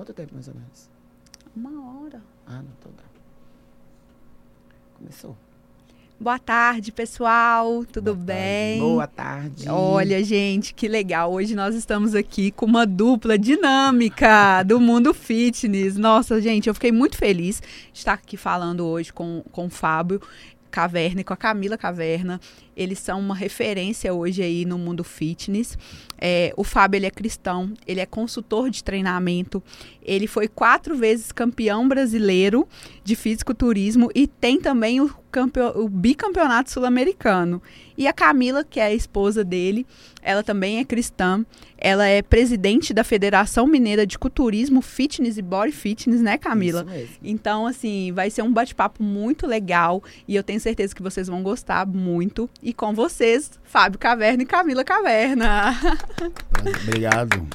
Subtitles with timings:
[0.00, 0.88] Quanto tempo, mais ou menos?
[1.54, 2.22] Uma hora.
[2.46, 3.02] Ah, não, então dá.
[4.94, 5.36] Começou.
[6.18, 7.84] Boa tarde, pessoal.
[7.84, 8.80] Tudo Boa bem?
[8.80, 9.68] Boa tarde.
[9.68, 11.30] Olha, gente, que legal.
[11.30, 15.98] Hoje nós estamos aqui com uma dupla dinâmica do mundo fitness.
[15.98, 17.60] Nossa, gente, eu fiquei muito feliz
[17.92, 20.18] de estar aqui falando hoje com, com o Fábio
[20.70, 22.40] Caverna e com a Camila Caverna.
[22.80, 25.76] Eles são uma referência hoje aí no mundo fitness.
[26.18, 29.62] É, o Fábio ele é cristão, ele é consultor de treinamento,
[30.02, 32.66] ele foi quatro vezes campeão brasileiro
[33.04, 35.10] de fisiculturismo e tem também o,
[35.74, 37.62] o bicampeonato sul-americano.
[37.96, 39.86] E a Camila, que é a esposa dele,
[40.22, 41.44] ela também é cristã.
[41.76, 46.80] Ela é presidente da Federação Mineira de Culturismo, Fitness e Body Fitness, né, Camila?
[46.80, 47.16] Isso mesmo.
[47.22, 51.42] Então, assim, vai ser um bate-papo muito legal e eu tenho certeza que vocês vão
[51.42, 52.48] gostar muito.
[52.62, 55.74] E com vocês, Fábio Caverna e Camila Caverna.
[56.84, 57.46] Obrigado.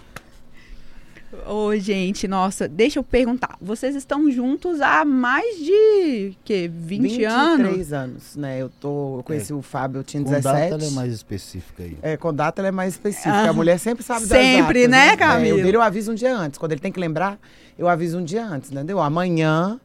[1.47, 3.57] Ô, gente, nossa, deixa eu perguntar.
[3.59, 7.93] Vocês estão juntos há mais de que 20 23 anos?
[7.93, 8.61] anos, né?
[8.61, 10.43] Eu, tô, eu conheci o Fábio, eu tinha Com 17.
[10.69, 11.97] data ela é mais específica aí.
[12.01, 13.33] É, com data ela é mais específica.
[13.33, 13.49] Ah.
[13.49, 15.57] a mulher sempre sabe das Sempre, datas, né, É, Camila?
[15.59, 16.57] eu dele eu aviso um dia antes.
[16.57, 17.37] Quando ele tem que lembrar,
[17.77, 19.01] eu aviso um dia antes, entendeu?
[19.01, 19.77] Amanhã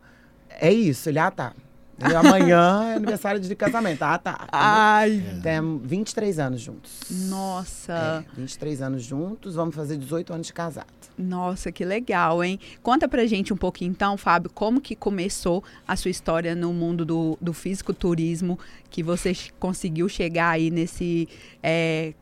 [0.60, 1.08] é isso.
[1.08, 1.52] Ele, ah, tá.
[2.00, 2.18] Entendeu?
[2.18, 4.02] Amanhã é aniversário de casamento.
[4.02, 4.48] Ah, tá.
[4.50, 7.00] Ai, Temos 23 anos juntos.
[7.28, 8.24] nossa.
[8.26, 10.86] É, 23 anos juntos, vamos fazer 18 anos de casado.
[11.18, 12.58] Nossa, que legal, hein?
[12.82, 17.04] Conta pra gente um pouquinho então, Fábio, como que começou a sua história no mundo
[17.04, 21.28] do, do fisiculturismo, que você conseguiu chegar aí nesse...
[21.62, 22.14] é,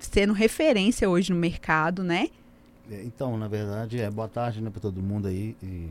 [0.00, 2.28] sendo referência hoje no mercado, né?
[2.90, 5.54] É, Então, na verdade, é boa tarde né, para todo mundo aí.
[5.62, 5.88] E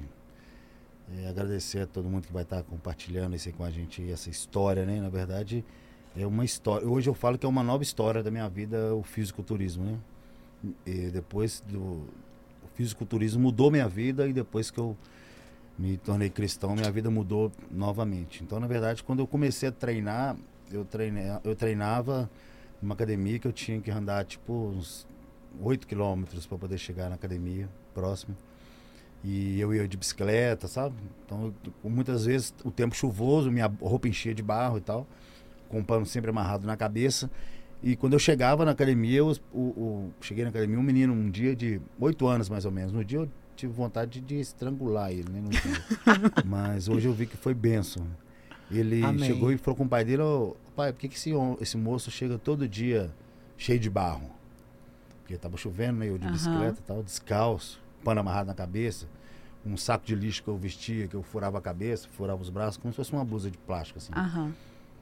[1.18, 4.86] é, agradecer a todo mundo que vai estar compartilhando isso com a gente, essa história,
[4.86, 5.02] né?
[5.02, 5.66] Na verdade,
[6.16, 6.88] é uma história.
[6.88, 10.00] Hoje eu falo que é uma nova história da minha vida, o fisiculturismo, né?
[10.86, 11.80] E depois do.
[11.82, 14.96] O fisiculturismo mudou minha vida e depois que eu
[15.78, 18.44] me tornei cristão, minha vida mudou novamente.
[18.44, 20.36] Então, na verdade, quando eu comecei a treinar,
[20.72, 22.30] eu, treinei, eu treinava
[22.82, 25.08] numa academia que eu tinha que andar tipo uns
[25.62, 28.36] 8 quilômetros para poder chegar na academia próxima.
[29.24, 30.96] E eu ia de bicicleta, sabe?
[31.26, 31.54] Então,
[31.84, 35.06] eu- muitas vezes o tempo chuvoso, minha roupa enchia de barro e tal,
[35.68, 37.30] com o pano sempre amarrado na cabeça.
[37.84, 41.30] E quando eu chegava na academia, eu, o, o- cheguei na academia, um menino, um
[41.30, 42.92] dia de 8 anos mais ou menos.
[42.94, 45.42] No dia eu tive vontade de estrangular ele, né?
[46.44, 48.06] Mas hoje eu vi que foi benção.
[48.72, 49.20] Ele Amém.
[49.20, 52.10] chegou e falou com o pai dele, ô pai, por que, que esse, esse moço
[52.10, 53.10] chega todo dia
[53.58, 54.30] cheio de barro?
[55.22, 56.08] Porque tava chovendo, né?
[56.10, 56.32] Eu de Aham.
[56.34, 59.08] bicicleta e tal, descalço, pano amarrado na cabeça,
[59.66, 62.78] um saco de lixo que eu vestia, que eu furava a cabeça, furava os braços,
[62.78, 64.14] como se fosse uma blusa de plástico, assim.
[64.14, 64.54] Aham.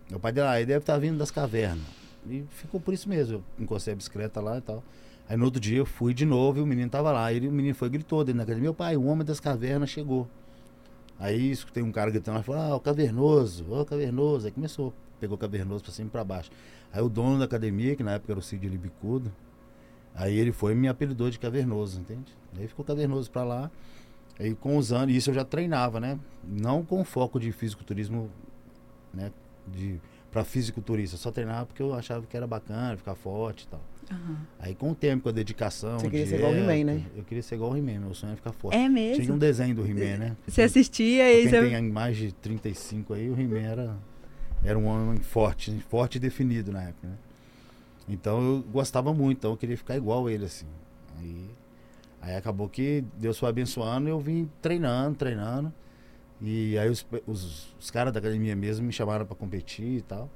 [0.10, 1.86] Meu pai dele, ah, ele deve estar vindo das cavernas.
[2.30, 3.36] E ficou por isso mesmo.
[3.36, 4.84] Eu encostei a bicicleta lá e tal.
[5.30, 7.32] Aí no outro dia eu fui de novo e o menino tava lá.
[7.32, 9.90] Ele, o menino foi e gritou dentro da academia, meu pai, o homem das cavernas
[9.90, 10.28] chegou.
[11.20, 14.46] Aí escutei um cara gritando lá, falou, ah, o cavernoso, ó, o cavernoso.
[14.46, 16.52] Aí começou, pegou o cavernoso pra cima e pra baixo.
[16.94, 19.32] Aí o dono da academia, que na época era o Cid Libicudo,
[20.18, 22.36] aí ele foi e me apelidou de cavernoso, entende?
[22.58, 23.72] Aí ficou cavernoso pra lá.
[24.40, 26.20] Aí com os anos, isso eu já treinava, né?
[26.44, 28.30] Não com foco de fisiculturismo,
[29.14, 29.32] né?
[29.68, 30.00] De,
[30.32, 33.82] pra fisiculturista, só treinava porque eu achava que era bacana, ficar forte e tal.
[34.12, 34.38] aham.
[34.60, 36.00] Aí com o tempo, com a dedicação.
[36.00, 37.06] Você queria ser igual o He-Man, né?
[37.16, 38.76] Eu queria ser igual o He-Man, meu sonho é ficar forte.
[38.76, 39.38] É Tinha um mesmo?
[39.38, 40.38] desenho do He-Man, né?
[40.48, 41.70] Você assistia e quem você...
[41.70, 43.96] tem mais de 35 aí, o He-Man era,
[44.64, 47.16] era um homem forte, forte e definido na época, né?
[48.08, 50.66] Então eu gostava muito, então eu queria ficar igual ele, assim.
[51.20, 51.50] Aí,
[52.22, 55.74] aí acabou que Deus foi abençoando e eu vim treinando, treinando.
[56.42, 60.30] E aí os, os, os caras da academia mesmo me chamaram para competir e tal.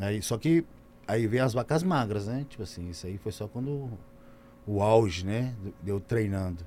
[0.00, 0.64] Aí, só que
[1.06, 2.46] aí veio as vacas magras, né?
[2.48, 3.90] Tipo assim, isso aí foi só quando
[4.66, 5.54] o auge, né?
[5.82, 6.64] De eu treinando.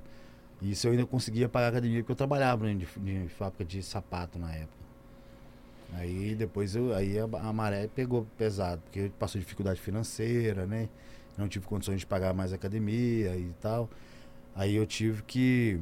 [0.62, 3.82] Isso eu ainda conseguia pagar a academia porque eu trabalhava né, de, de fábrica de
[3.82, 4.83] sapato na época.
[5.94, 10.88] Aí depois eu, aí a, a maré pegou pesado, porque passou dificuldade financeira, né?
[11.36, 13.88] Não tive condições de pagar mais academia e tal.
[14.54, 15.80] Aí eu tive que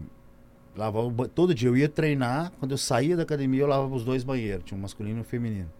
[0.77, 4.05] lavar o todo dia eu ia treinar, quando eu saía da academia eu lavava os
[4.05, 5.70] dois banheiros, tinha um masculino e um feminino.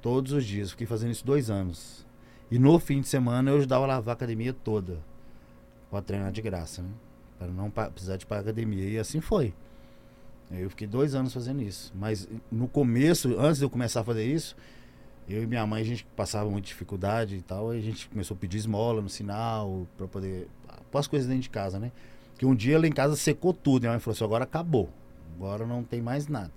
[0.00, 2.06] Todos os dias, fiquei fazendo isso dois anos.
[2.50, 4.98] E no fim de semana eu ajudava a lavar a academia toda.
[5.90, 6.90] Pra treinar de graça, né?
[7.38, 8.84] Para não precisar de pagar academia.
[8.88, 9.54] E assim foi.
[10.50, 11.92] Eu fiquei dois anos fazendo isso.
[11.94, 14.56] Mas no começo, antes de eu começar a fazer isso,
[15.28, 17.70] eu e minha mãe, a gente passava muita dificuldade e tal.
[17.70, 20.48] Aí a gente começou a pedir esmola no sinal, para poder.
[20.90, 21.90] Pôr as coisas dentro de casa, né?
[22.32, 23.82] Porque um dia lá em casa secou tudo.
[23.82, 24.90] Minha mãe falou assim: agora acabou.
[25.36, 26.52] Agora não tem mais nada.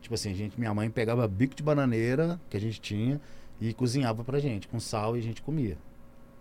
[0.00, 3.20] Tipo assim, a gente, minha mãe pegava bico de bananeira que a gente tinha
[3.60, 5.78] e cozinhava pra gente, com sal e a gente comia.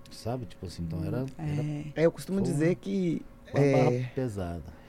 [0.09, 0.45] Sabe?
[0.45, 1.83] Tipo assim, então era, era É.
[1.95, 3.21] É, eu costumo Foi dizer que
[3.53, 4.80] uma é, barra pesada.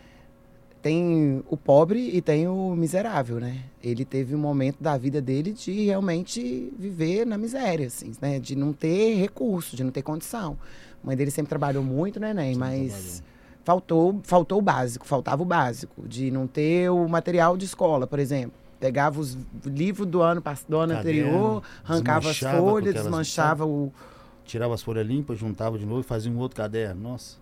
[0.83, 3.63] Tem o pobre e tem o miserável, né?
[3.83, 8.41] Ele teve um momento da vida dele de realmente viver na miséria, assim, né?
[8.41, 10.59] De não ter recurso, de não ter condição.
[11.03, 12.57] A mãe dele sempre trabalhou muito, né, Nen?
[12.57, 13.23] Mas
[13.65, 18.19] faltou, faltou o básico, faltava o básico, de não ter o material de escola, por
[18.19, 18.53] exemplo.
[18.81, 23.93] Pegava os livros do ano, do ano anterior, arrancava as folhas, desmanchava o.
[24.45, 27.01] Tirava as folhas limpas, juntava de novo e fazia um outro caderno.
[27.01, 27.37] Nossa,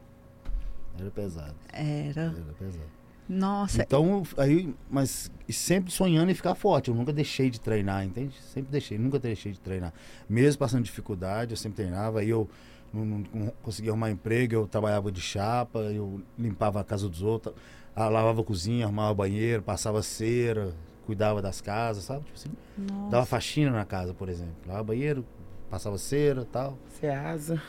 [0.99, 1.55] era pesado.
[1.73, 2.21] Era.
[2.21, 3.00] Era pesado.
[3.31, 6.89] Nossa, Então, aí, mas sempre sonhando em ficar forte.
[6.91, 8.35] Eu nunca deixei de treinar, entende?
[8.53, 9.93] Sempre deixei, nunca deixei de treinar.
[10.29, 12.19] Mesmo passando dificuldade, eu sempre treinava.
[12.21, 12.49] Aí eu
[12.93, 17.23] não, não- não conseguia arrumar emprego, eu trabalhava de chapa, eu limpava a casa dos
[17.23, 17.55] outros,
[17.97, 20.75] lavava a cozinha, arrumava banheiro, passava cera,
[21.07, 22.25] cuidava das casas, sabe?
[22.25, 22.51] Tipo assim,
[22.93, 23.11] nossa.
[23.11, 24.55] dava faxina na casa, por exemplo.
[24.67, 25.25] Lavava banheiro,
[25.71, 26.77] passava cera tal.
[27.01, 27.63] Ceasa.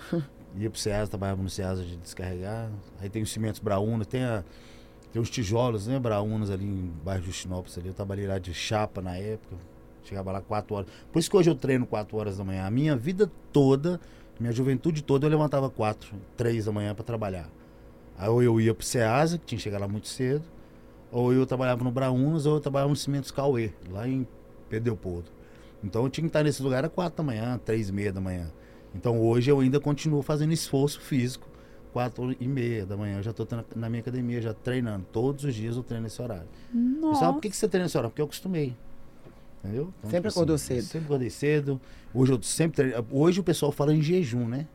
[0.58, 2.70] Ia pro Ceasa, trabalhava no Ceasa de descarregar.
[3.00, 4.44] Aí tem os cimentos Braúna, tem, a,
[5.12, 7.90] tem os tijolos, né, Braúnas ali em bairro Justinópolis ali.
[7.90, 9.56] Eu trabalhei lá de chapa na época.
[10.04, 10.90] Chegava lá 4 horas.
[11.12, 12.66] Por isso que hoje eu treino 4 horas da manhã.
[12.66, 14.00] A minha vida toda,
[14.40, 17.50] minha juventude toda, eu levantava 4, 3 da manhã para trabalhar.
[18.18, 20.44] Aí ou eu ia pro Ceasa, que tinha que chegar lá muito cedo,
[21.12, 24.28] ou eu trabalhava no Braúnas, ou eu trabalhava no Cimentos Cauê, lá em
[24.70, 24.98] Pedro.
[25.84, 28.22] Então eu tinha que estar nesse lugar às 4 da manhã, 3 e meia da
[28.22, 28.52] manhã.
[28.96, 31.48] Então hoje eu ainda continuo fazendo esforço físico.
[31.94, 35.06] 4 e meia da manhã eu já estou na minha academia, já treinando.
[35.12, 36.48] Todos os dias eu treino nesse horário.
[36.74, 37.14] Nossa.
[37.14, 38.10] Pessoal, por que, que você treina nesse horário?
[38.12, 38.76] Porque eu acostumei.
[39.64, 39.94] Entendeu?
[40.00, 40.84] Então, Sempre tipo acordou assim, cedo.
[40.86, 41.82] Sempre acordei cedo.
[42.14, 43.06] Hoje eu sempre treino.
[43.12, 44.66] Hoje o pessoal fala em jejum, né?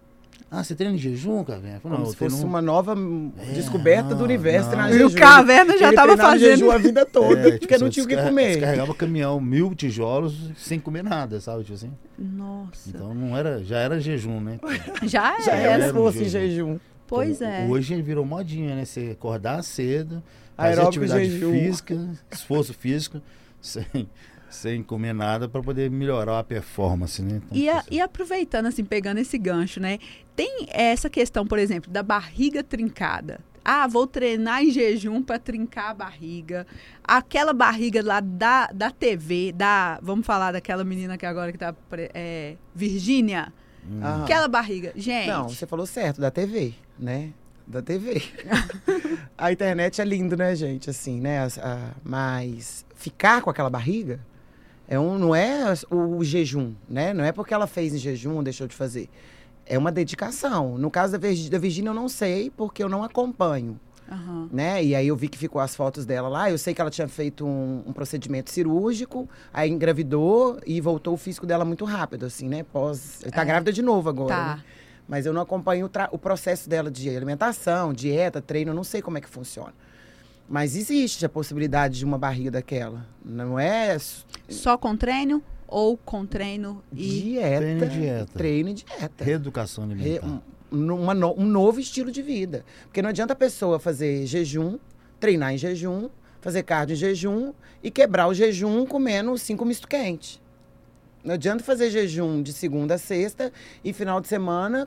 [0.48, 2.94] Ah, você treina em jejum, Como Não, eu se fosse treino- uma nova
[3.38, 4.70] É, descoberta não, do universo.
[4.76, 4.88] não.
[4.90, 5.12] E o.
[5.12, 6.48] Caverna já Ele tava treinava fazendo.
[6.50, 8.50] jejum a vida toda, É, tipo porque assim, não tinha o que comer.
[8.52, 11.62] Descarregava caminhão, mil tijolos, sem comer nada, sabe?
[11.64, 11.90] Tipo assim.
[12.16, 12.88] Nossa.
[12.88, 14.60] Então não era, já era jejum, né?
[15.02, 15.62] já Já é.
[15.62, 16.66] era era se um fosse em jejum.
[16.74, 16.78] jejum.
[17.06, 17.66] Pois Então, é.
[17.66, 18.84] Hoje virou modinha, né?
[18.84, 20.22] Você acordar cedo,
[20.56, 21.52] fazer Aeróbico atividade jejum.
[21.52, 23.20] física, esforço físico,
[23.60, 24.08] sem,
[24.50, 27.36] sem comer nada para poder melhorar a performance, né?
[27.44, 29.98] Então, E, a- assim, e aproveitando, assim, pegando esse gancho, né?
[30.34, 33.40] Tem essa questão, por exemplo, da barriga trincada.
[33.68, 36.64] Ah, vou treinar em jejum para trincar a barriga.
[37.02, 39.98] Aquela barriga lá da, da TV, da.
[40.00, 41.74] Vamos falar daquela menina que agora que tá.
[42.14, 43.52] É, Virgínia.
[43.84, 43.98] hum.
[44.22, 44.92] Aquela barriga.
[44.94, 45.26] Gente.
[45.26, 47.30] Não, você falou certo, da TV, né?
[47.66, 48.22] Da TV.
[49.36, 50.88] a internet é lindo, né, gente?
[50.90, 51.46] Assim, né?
[51.60, 54.20] A- mas ficar com aquela barriga
[54.88, 57.12] é um, não é as- o, jejum, né?
[57.12, 59.08] Não é porque ela fez em jejum ou deixou de fazer.
[59.64, 60.78] É uma dedicação.
[60.78, 63.78] No caso da, Virgi- da Virgínia, eu não sei, porque eu não acompanho.
[64.08, 64.48] Aham.
[64.52, 64.84] né?
[64.84, 66.48] E aí eu vi que ficou as fotos dela lá.
[66.48, 71.16] Eu sei que ela tinha feito um, um procedimento cirúrgico, aí engravidou e voltou o
[71.16, 72.62] físico dela muito rápido, assim, né?
[72.72, 73.24] Pós.
[73.34, 73.44] Tá É.
[73.44, 74.28] grávida de novo agora.
[74.32, 74.56] Tá.
[74.58, 74.64] né?
[75.08, 79.00] Mas eu não acompanho o, o processo dela de alimentação, dieta, treino, eu não sei
[79.00, 79.72] como é que funciona.
[80.48, 83.04] Mas existe a possibilidade de uma barriga daquela.
[83.24, 83.96] Não é
[84.48, 87.20] Só com treino ou com treino e.
[87.22, 87.58] dieta.
[87.58, 88.32] Treino e dieta.
[88.32, 89.24] Treino e dieta.
[89.24, 90.42] Reeducação Re- alimentar.
[90.72, 92.64] um, uma no- um novo estilo de vida.
[92.84, 94.78] Porque não adianta a pessoa fazer jejum,
[95.18, 96.08] treinar em jejum,
[96.40, 100.40] fazer cardio em jejum e quebrar o jejum comendo cinco misto quente.
[101.26, 103.52] Não adianta fazer jejum de segunda a sexta
[103.84, 104.86] e final de semana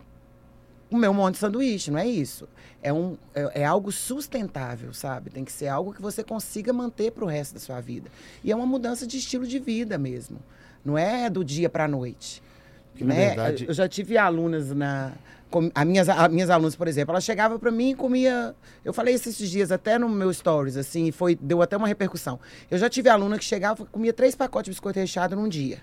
[0.90, 2.48] comer um monte de sanduíche, não é isso.
[2.82, 5.30] É, um, é, é algo sustentável, sabe?
[5.30, 8.10] Tem que ser algo que você consiga manter para o resto da sua vida.
[8.42, 10.40] E é uma mudança de estilo de vida mesmo.
[10.84, 12.42] Não é do dia para a noite.
[12.96, 13.28] Que, na né?
[13.28, 15.12] verdade- Eu já tive alunas na.
[15.52, 18.56] com- a minhas, a minhas alunas, por exemplo, ela chegava para mim e comia.
[18.84, 22.40] Eu falei isso esses dias até no meu stories, assim, foi, deu até uma repercussão.
[22.72, 25.81] Eu já tive aluna que chegava e comia três pacotes de biscoito recheado num dia.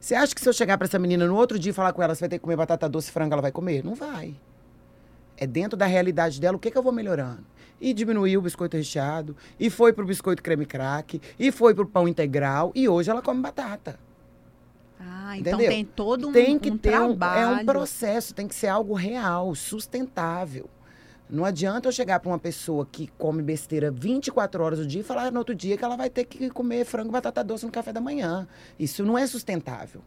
[0.00, 2.02] Você acha que se eu chegar para essa menina no outro dia e falar com
[2.02, 3.84] ela, você vai ter que comer batata doce e frango, ela vai comer?
[3.84, 4.34] Não vai.
[5.36, 7.44] É dentro da realidade dela o que, que eu vou melhorando.
[7.80, 12.08] E diminuiu o biscoito recheado, e foi pro biscoito creme crack, e foi pro pão
[12.08, 13.98] integral, e hoje ela come batata.
[15.00, 15.70] Ah, então Entendeu?
[15.70, 17.40] tem todo um, tem que um ter um, trabalho.
[17.40, 20.68] é um processo, tem que ser algo real, sustentável.
[21.30, 25.04] Não adianta eu chegar para uma pessoa que come besteira 24 horas do dia e
[25.04, 27.72] falar no outro dia que ela vai ter que comer frango e batata doce no
[27.72, 28.48] café da manhã.
[28.78, 30.00] Isso não é sustentável.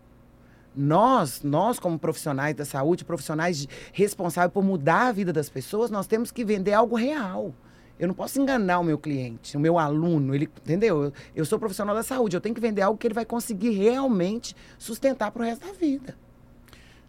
[0.75, 6.07] Nós, nós como profissionais da saúde, profissionais responsáveis por mudar a vida das pessoas, nós
[6.07, 7.53] temos que vender algo real.
[7.99, 11.03] Eu não posso enganar o meu cliente, o meu aluno, ele, entendeu?
[11.03, 13.69] Eu, eu sou profissional da saúde, eu tenho que vender algo que ele vai conseguir
[13.71, 16.15] realmente sustentar para o resto da vida.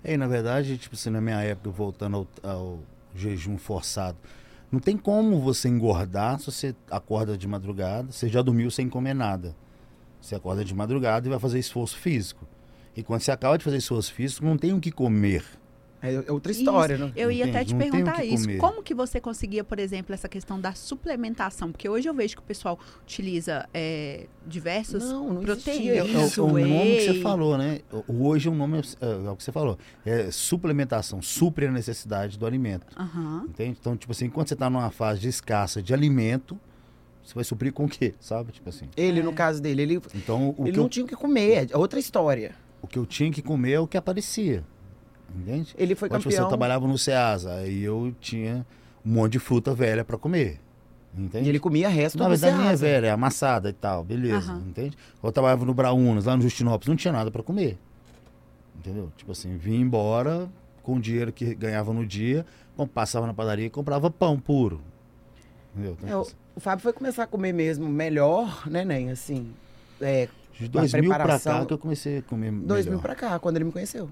[0.04, 2.78] E na verdade, tipo assim, na minha época, voltando ao, ao
[3.14, 4.18] jejum forçado,
[4.70, 9.14] não tem como você engordar se você acorda de madrugada, você já dormiu sem comer
[9.14, 9.54] nada.
[10.20, 12.46] Você acorda de madrugada e vai fazer esforço físico.
[12.96, 15.44] E quando você acaba de fazer esforço físico, não tem o que comer.
[16.02, 17.04] É outra história, Isso.
[17.04, 17.12] né?
[17.14, 17.72] Eu ia até te?
[17.74, 18.44] Não perguntar isso.
[18.44, 18.58] comer.
[18.58, 21.70] Como que você conseguia, por exemplo, essa questão da suplementação?
[21.70, 26.20] Porque hoje eu vejo que o pessoal utiliza é, diversos Não, não proteínas, existia.
[26.22, 26.42] É, isso.
[26.42, 27.80] o, o nome que você falou, né?
[28.08, 29.78] Hoje o nome é, é o que você falou.
[30.04, 32.86] É suplementação, supre a necessidade do alimento.
[32.98, 33.44] Aham.
[33.48, 33.76] Entende?
[33.80, 36.58] Então, tipo assim, quando você tá numa fase de escassa de alimento,
[37.22, 38.14] você vai suprir com o quê?
[38.18, 38.50] Sabe?
[38.50, 38.88] Tipo assim.
[38.96, 39.22] Ele, É.
[39.22, 41.76] no caso dele, ele, Então, o, ele que não eu, tinha o que comer, é
[41.76, 42.56] outra história.
[42.82, 44.64] o que eu tinha que comer é o que aparecia.
[45.34, 45.74] Entende?
[45.78, 46.44] Ele foi Então, tipo assim, campeão.
[46.46, 48.66] eu trabalhava no Ceasa, aí eu tinha
[49.04, 50.60] um monte de fruta velha pra comer.
[51.16, 51.46] Entende?
[51.46, 54.64] E ele comia resto Na verdade, nem é velha, é amassada e tal, beleza, Aham.
[54.68, 54.96] entende?
[55.22, 57.78] Eu trabalhava no Braunas, lá no Justinópolis, não tinha nada pra comer.
[58.78, 59.12] Entendeu?
[59.16, 60.48] Tipo assim, vinha embora
[60.82, 62.44] com o dinheiro que ganhava no dia,
[62.94, 64.80] passava na padaria e comprava pão puro.
[65.74, 65.96] Entendeu?
[65.98, 69.10] Então, É, o, tipo o Fábio foi começar a comer mesmo melhor, né, Nen?
[69.10, 69.52] Assim,
[70.00, 70.24] é,
[70.54, 72.90] assim, de 2000 pra cá que eu comecei a comer dois melhor.
[72.96, 74.08] mil pra cá, quando ele me conheceu.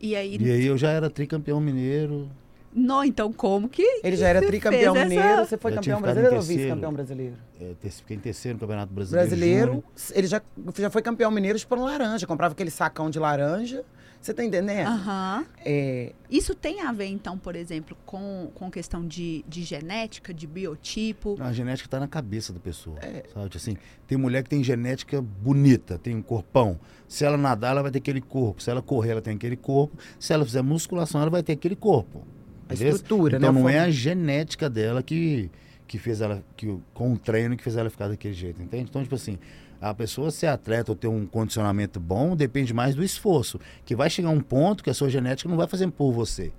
[0.00, 2.28] E aí, E aí eu já era tricampeão mineiro.
[2.74, 5.44] não, então como que Ele já era tricampeão fez essa- mineiro.
[5.46, 7.34] Você foi campeão brasileiro ou vice-campeão brasileiro?
[7.60, 9.28] é, fiquei em terceiro no Campeonato Brasileiro.
[9.28, 9.84] Brasileiro, Júnior.
[10.14, 10.40] ele já,
[10.78, 12.26] já foi campeão mineiro de pôr laranja.
[12.26, 13.82] Comprava aquele sacão de laranja.
[14.20, 14.86] Você tá entendendo?
[14.86, 15.46] Aham.
[15.64, 20.46] É, Isso tem a ver, então, por exemplo, com, com questão de, de genética, de
[20.46, 21.38] biotipo?
[21.40, 22.98] A genética tá na cabeça da pessoa.
[23.00, 23.24] É.
[23.32, 23.48] Sabe?
[23.56, 26.78] Assim, tem mulher que tem genética bonita, tem um corpão.
[27.08, 28.62] Se ela nadar, ela vai ter aquele corpo.
[28.62, 29.96] Se ela correr, ela tem aquele corpo.
[30.18, 32.22] Se ela fizer musculação, ela vai ter aquele corpo.
[32.68, 32.96] a Beleza?
[32.98, 33.58] estrutura, Então né?
[33.60, 35.50] não A é a genética dela que,
[35.86, 38.84] que fez ela, que, com o treino que fez ela ficar daquele jeito, entende?
[38.90, 39.38] Então, tipo assim,
[39.80, 43.58] a pessoa ser atleta ou ter um condicionamento bom depende mais do esforço.
[43.84, 46.52] Que vai chegar um ponto que a sua genética não vai fazer por você.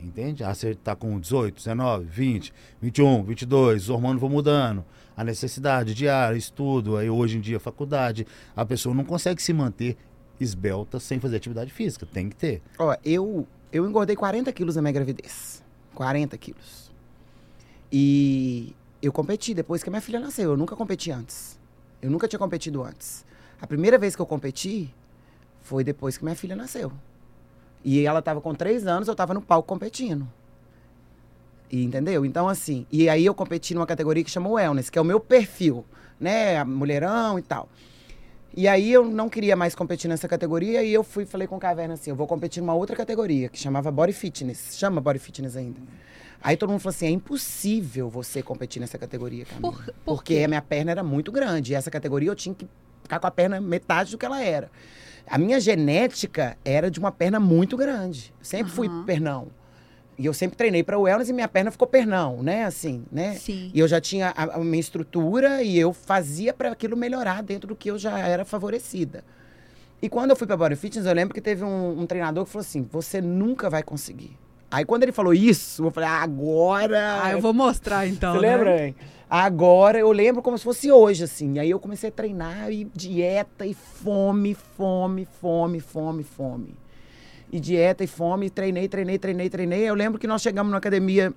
[0.00, 0.44] Entende?
[0.44, 4.84] Ah, você tá com 18, 19, 20, 21, 22, os hormônios vão mudando.
[5.16, 8.26] A necessidade diária, estudo, aí hoje em dia faculdade.
[8.56, 9.98] A pessoa não consegue se manter
[10.40, 12.06] esbelta sem fazer atividade física.
[12.06, 12.62] Tem que ter.
[12.78, 15.62] Ó, eu, eu engordei 40 quilos na minha gravidez.
[15.94, 16.90] 40 quilos.
[17.92, 20.52] E eu competi depois que a minha filha nasceu.
[20.52, 21.59] Eu nunca competi antes.
[22.02, 23.24] Eu nunca tinha competido antes.
[23.60, 24.92] A primeira vez que eu competi
[25.60, 26.92] foi depois que minha filha nasceu.
[27.84, 30.26] E ela tava com três anos, eu tava no palco competindo.
[31.70, 32.24] E, entendeu?
[32.24, 35.20] Então, assim, e aí eu competi numa categoria que chama Wellness, que é o meu
[35.20, 35.84] perfil,
[36.18, 36.64] né?
[36.64, 37.68] Mulherão e tal.
[38.56, 41.60] E aí eu não queria mais competir nessa categoria e eu fui falei com o
[41.60, 44.76] Caverna assim, eu vou competir numa outra categoria que chamava Body Fitness.
[44.76, 45.80] Chama Body Fitness ainda.
[46.42, 49.72] Aí todo mundo falou assim, é impossível você competir nessa categoria, Camila.
[49.72, 50.44] Por, por Porque quê?
[50.44, 51.72] a minha perna era muito grande.
[51.72, 52.66] E essa categoria eu tinha que
[53.02, 54.70] ficar com a perna metade do que ela era.
[55.26, 58.32] A minha genética era de uma perna muito grande.
[58.40, 59.04] Sempre fui Aham.
[59.04, 59.48] pernão.
[60.18, 62.64] E eu sempre treinei para wellness e minha perna ficou pernão, né?
[62.64, 63.34] Assim, né?
[63.34, 63.70] Sim.
[63.72, 67.68] E eu já tinha a, a minha estrutura e eu fazia para aquilo melhorar dentro
[67.68, 69.24] do que eu já era favorecida.
[70.02, 72.50] E quando eu fui para Body Fitness, eu lembro que teve um, um treinador que
[72.50, 74.36] falou assim: você nunca vai conseguir.
[74.70, 77.24] Aí quando ele falou isso, eu falei: agora.
[77.24, 78.34] Ah, eu vou mostrar então.
[78.34, 78.56] Você né?
[78.56, 78.94] lembra, hein?
[79.28, 81.58] Agora eu lembro como se fosse hoje, assim.
[81.58, 86.74] Aí eu comecei a treinar e dieta e fome, fome, fome, fome, fome.
[87.52, 89.82] E dieta e fome, e treinei, treinei, treinei, treinei.
[89.82, 91.32] Eu lembro que nós chegamos na academia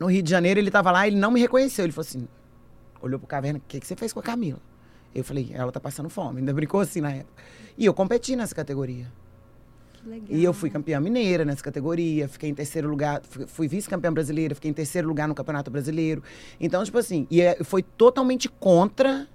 [0.00, 1.84] no Rio de Janeiro, ele tava lá, ele não me reconheceu.
[1.84, 2.28] Ele falou assim:
[3.00, 4.60] olhou pro caverna, o que, que você fez com a Camila?
[5.14, 6.40] Eu falei, ela tá passando fome.
[6.40, 7.42] Ainda brincou assim na época.
[7.78, 9.06] E eu competi nessa categoria.
[10.28, 14.70] E eu fui campeã mineira nessa categoria, fiquei em terceiro lugar, fui, vice-campeã brasileira, fiquei
[14.70, 16.22] em terceiro lugar no Campeonato Brasileiro.
[16.60, 19.26] Então, tipo assim, e é- foi totalmente contra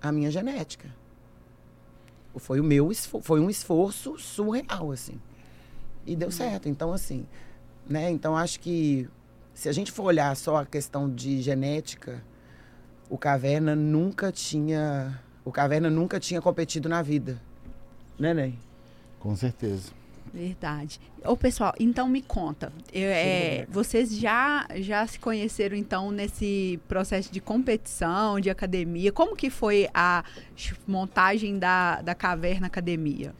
[0.00, 0.88] a minha genética.
[2.36, 2.90] Foi o meu
[3.22, 5.20] foi um esforço surreal, assim.
[6.06, 6.68] E deu certo.
[6.68, 7.26] Então, assim,
[7.88, 8.10] né?
[8.10, 9.08] Então acho que
[9.54, 12.22] se a gente for olhar só a questão de genética,
[13.08, 15.20] o Caverna nunca tinha.
[15.44, 17.40] O Caverna nunca tinha competido na vida.
[18.18, 18.58] Né, Ney?
[19.20, 19.92] Com certeza.
[20.34, 21.00] Verdade.
[21.24, 22.72] Ô, pessoal, então me conta.
[22.92, 29.12] Eu, é, vocês já, já se conheceram, então, nesse processo de competição, de academia?
[29.12, 30.24] Como que foi a
[30.88, 33.32] montagem da, da Caverna Academia?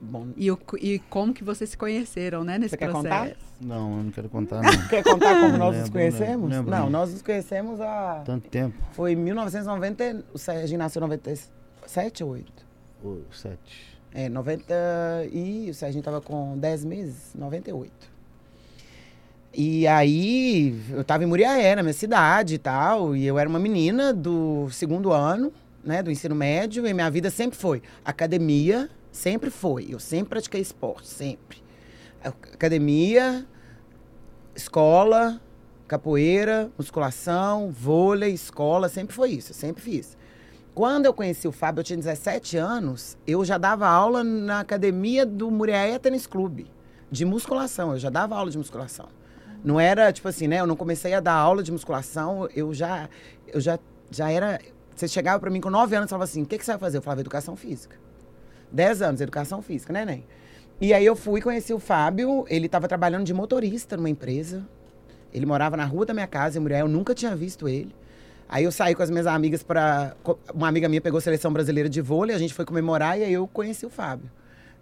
[0.00, 3.34] Bom, E, o- e como que vocês se conheceram, né, nesse Você quer processo?
[3.34, 3.36] contar?
[3.60, 4.88] Não, eu não quero contar, não.
[4.88, 6.48] Quer contar como Não nós lembro, nos conhecemos?
[6.50, 6.90] não lembro, não, não.
[6.90, 8.22] nós nos conhecemos há.
[8.24, 8.74] Tanto tempo.
[8.92, 10.24] Foi em 1990.
[10.32, 12.66] O Serginho nasceu em 97 ou 8?
[13.04, 13.97] Ô, sete.
[14.12, 14.74] É, 90
[15.32, 18.18] e o Serginho tava com 10 meses, 98.
[19.54, 23.58] E aí, eu tava em Muriaé, na minha cidade e tal, e eu era uma
[23.58, 29.50] menina do segundo ano, né, do ensino médio, e minha vida sempre foi academia, sempre
[29.50, 29.88] foi.
[29.90, 31.62] Eu sempre pratiquei esporte, sempre.
[32.22, 33.46] Academia,
[34.54, 35.40] escola,
[35.86, 40.17] capoeira, musculação, vôlei, escola, sempre foi isso, sempre fiz.
[40.78, 45.26] Quando eu conheci o Fábio, eu tinha 17 anos, eu já dava aula na academia
[45.26, 46.70] do Muriaé Tênis Clube.
[47.10, 47.94] de musculação.
[47.94, 49.08] Eu já dava aula de musculação.
[49.64, 50.60] Não era, tipo assim, né?
[50.60, 53.08] Eu não comecei a dar aula de musculação, eu já,
[53.48, 53.76] eu já,
[54.08, 54.60] já era...
[54.94, 56.78] Você chegava para mim com 9 anos e falava assim, o que, que você vai
[56.78, 56.98] fazer?
[56.98, 57.96] Eu falava, educação física.
[58.70, 60.24] 10 anos, educação física, né, Nen?
[60.80, 64.64] E aí eu fui conheci o Fábio, ele estava trabalhando de motorista numa empresa.
[65.34, 67.92] Ele morava na rua da minha casa em Muriel, eu nunca tinha visto ele.
[68.48, 70.14] Aí eu saí com as minhas amigas para
[70.54, 73.32] uma amiga minha pegou a seleção brasileira de vôlei, a gente foi comemorar e aí
[73.32, 74.30] eu conheci o Fábio,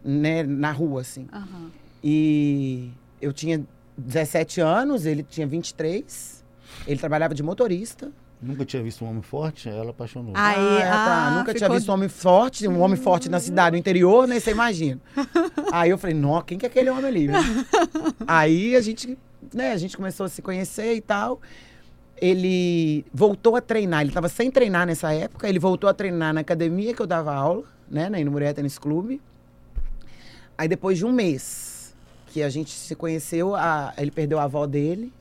[0.04, 1.26] né, na rua assim.
[1.32, 1.70] Aham.
[2.02, 3.64] E eu tinha
[3.98, 6.44] 17 anos, ele tinha 23.
[6.86, 8.12] Ele trabalhava de motorista.
[8.40, 10.32] Nunca tinha visto um homem forte, ela apaixonou.
[10.36, 11.26] Aí, é, tá.
[11.26, 14.28] ah, Nunca tinha ficou- visto um homem forte, um homem forte na cidade, no interior,
[14.28, 14.38] né?
[14.38, 15.00] Você imagina.
[15.72, 17.28] Aí eu falei, não, quem que é aquele homem ali?
[17.28, 17.38] né?
[18.28, 19.16] Aí a gente,
[19.54, 21.40] né, a gente começou a se conhecer e tal.
[22.20, 26.40] Ele voltou a treinar, ele estava sem treinar nessa época, ele voltou a treinar na
[26.40, 29.20] academia que eu dava aula, né, na Inumuré Tênis Clube.
[30.56, 31.94] Aí depois de um mês
[32.28, 35.12] que a gente se conheceu, a- ele perdeu a avó dele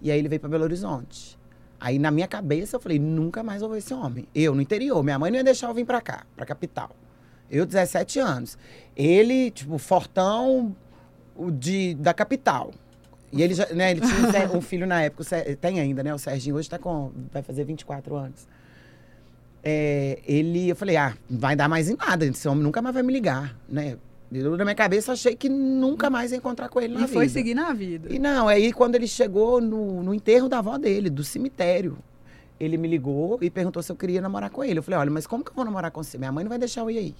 [0.00, 1.38] e aí ele veio para Belo Horizonte.
[1.78, 4.26] Aí na minha cabeça eu falei, nunca mais vou ver esse homem.
[4.34, 6.90] Eu no interior, minha mãe não ia deixar eu vir para cá, para capital.
[7.50, 8.58] Eu 17 anos.
[8.96, 10.74] Ele, tipo, fortão
[11.52, 12.72] de da capital.
[13.32, 16.18] E ele já, né, ele tinha um filho na época, Ser- tem ainda, né, o
[16.18, 18.46] Serginho hoje tá com vai fazer 24 anos.
[19.62, 22.94] É, ele, eu falei, ah, não vai dar mais em nada, esse homem nunca mais
[22.94, 23.96] vai me ligar, né?
[24.30, 27.26] Eu, na minha cabeça, achei que nunca mais ia encontrar com ele na E foi
[27.26, 27.32] vida.
[27.38, 28.12] seguir na vida.
[28.14, 31.98] E não, aí quando ele chegou no, no enterro da avó dele, do cemitério,
[32.60, 34.78] ele me ligou e perguntou se eu queria namorar com ele.
[34.78, 36.18] Eu falei, olha, mas como que eu vou namorar com você?
[36.18, 37.14] Minha mãe não vai deixar eu ir aí.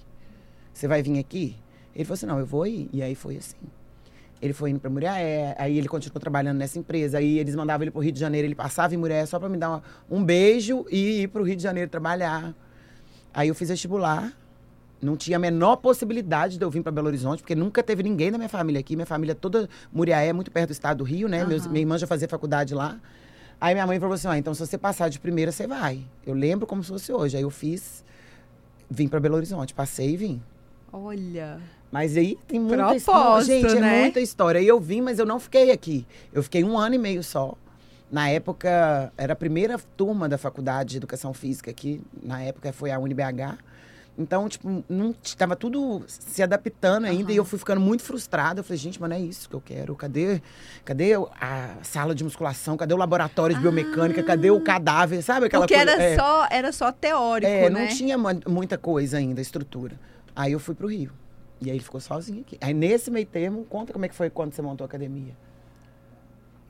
[0.71, 1.55] Você vai vir aqui?
[1.95, 2.87] Ele falou assim, não, eu vou ir.
[2.93, 3.55] E aí foi assim.
[4.41, 7.91] Ele foi indo pra Muriaé, aí ele continuou trabalhando nessa empresa, aí eles mandavam ele
[7.91, 10.85] pro Rio de Janeiro, ele passava em Muriaé só pra me dar uma- um beijo
[10.89, 12.55] e ir pro Rio de Janeiro trabalhar.
[13.33, 14.31] Aí eu fiz vestibular,
[15.01, 18.31] não tinha a menor possibilidade de eu vir para Belo Horizonte, porque nunca teve ninguém
[18.31, 18.95] da minha família aqui.
[18.95, 21.43] Minha família toda, Muriaé, muito perto do estado do Rio, né?
[21.43, 21.71] Meus- Aham.
[21.71, 22.97] minha irmã já fazia faculdade lá.
[23.61, 26.01] Aí minha mãe falou assim: ah, então se você passar de primeira, você vai.
[26.25, 27.35] Eu lembro como se fosse hoje.
[27.35, 28.05] Aí eu fiz,
[28.89, 30.41] vim para Belo Horizonte, passei e vim.
[30.93, 31.59] Olha.
[31.91, 33.43] Mas aí tem muita história.
[33.45, 33.97] Gente, né?
[33.97, 34.59] é muita história.
[34.59, 36.05] E eu vim, mas eu não fiquei aqui.
[36.31, 37.55] Eu fiquei um ano e meio só.
[38.11, 42.01] Na época, era a primeira turma da faculdade de educação física aqui.
[42.21, 43.57] Na época foi a UniBH.
[44.17, 47.31] Então, tipo, não estava tudo se adaptando ainda Aham.
[47.31, 48.59] e eu fui ficando muito frustrada.
[48.59, 49.95] Eu falei, gente, mas não é isso que eu quero.
[49.95, 50.41] Cadê,
[50.83, 52.75] cadê a sala de musculação?
[52.75, 54.21] Cadê o laboratório de biomecânica?
[54.21, 55.21] Cadê o cadáver?
[55.23, 55.67] Sabe aquela Ah.
[55.67, 55.91] Porque coisa?
[55.91, 56.15] era, É.
[56.17, 57.79] só, era só teórico, É, né?
[57.79, 59.97] não tinha mu- muita coisa ainda, estrutura.
[60.35, 61.11] Aí eu fui pro Rio.
[61.61, 62.57] E aí ele ficou sozinho aqui.
[62.61, 65.33] Aí nesse meio termo, conta como é que foi quando você montou a academia.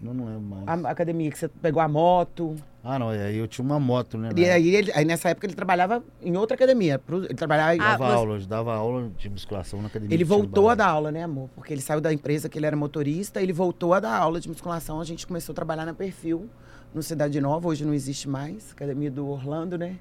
[0.01, 0.65] Eu não lembro mais.
[0.85, 2.55] A, a academia que você pegou a moto.
[2.81, 4.29] Ah, não, aí eu tinha uma moto, né?
[4.37, 6.97] E aí, ele- aí nessa época ele trabalhava em outra academia.
[6.97, 7.73] pro- Ele trabalhava.
[7.73, 10.15] Ah, Dava você- aula, eu dava aula de musculação na academia.
[10.15, 11.49] ele voltou a dar aula, né, amor?
[11.53, 14.47] Porque ele saiu da empresa que ele era motorista, ele voltou a dar aula de
[14.47, 15.01] musculação.
[15.01, 16.49] A gente começou a trabalhar na Perfil,
[16.93, 17.67] no Cidade Nova.
[17.67, 18.71] Hoje não existe mais.
[18.71, 19.97] Academia do Orlando, né?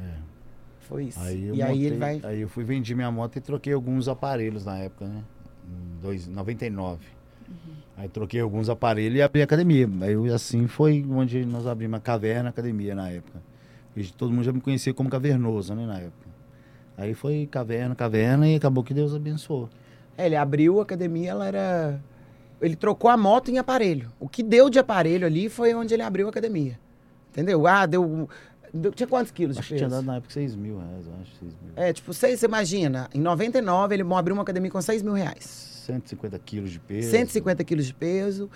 [0.00, 0.29] É.
[0.90, 1.20] Foi isso.
[1.20, 2.30] Aí eu e aí ele montei- vai.
[2.32, 5.22] Aí eu fui vendi minha moto e troquei alguns aparelhos na época, né?
[5.66, 6.98] Em dois- 99.
[7.48, 7.54] Uhum.
[7.96, 9.88] Aí troquei alguns aparelhos e abri a academia.
[10.02, 13.40] Aí eu, assim foi onde nós abrimos a caverna academia na época.
[13.94, 16.28] Porque todo mundo já me conhecia como cavernoso, né, na época.
[16.98, 19.68] Aí foi caverna, caverna e acabou que Deus abençoou.
[20.18, 22.00] É, ele abriu a academia, ela era.
[22.60, 24.10] Ele trocou a moto em aparelho.
[24.20, 26.78] O que deu de aparelho ali foi onde ele abriu a academia.
[27.30, 27.66] Entendeu?
[27.66, 28.28] Ah, deu.
[28.94, 30.00] Tinha quantos quilos Acho de que tinha peso?
[30.00, 31.72] dado na época 6 mil reais, eu acho, 6 mil.
[31.76, 35.82] É, tipo, seis, você imagina, em 99 ele abriu uma academia com 6 mil reais.
[35.86, 37.10] 150 quilos de peso.
[37.10, 38.48] 150 quilos de peso.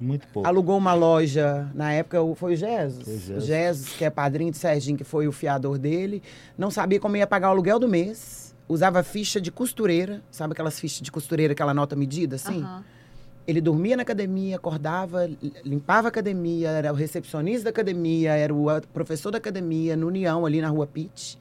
[0.00, 0.46] Muito pouco.
[0.48, 3.04] Alugou uma loja, na época foi o Jesus.
[3.04, 3.44] Foi o O Jesus.
[3.46, 6.22] Jesus, que é padrinho de Serginho, que foi o fiador dele.
[6.58, 8.54] Não sabia como ia pagar o aluguel do mês.
[8.68, 10.20] Usava ficha de costureira.
[10.30, 12.64] Sabe aquelas fichas de costureira que ela nota medida, assim?
[13.46, 18.54] Ele dormia na academia, acordava, li- limpava a academia, era o recepcionista da academia, era
[18.54, 21.38] o professor da academia, no União, ali na rua Pitt.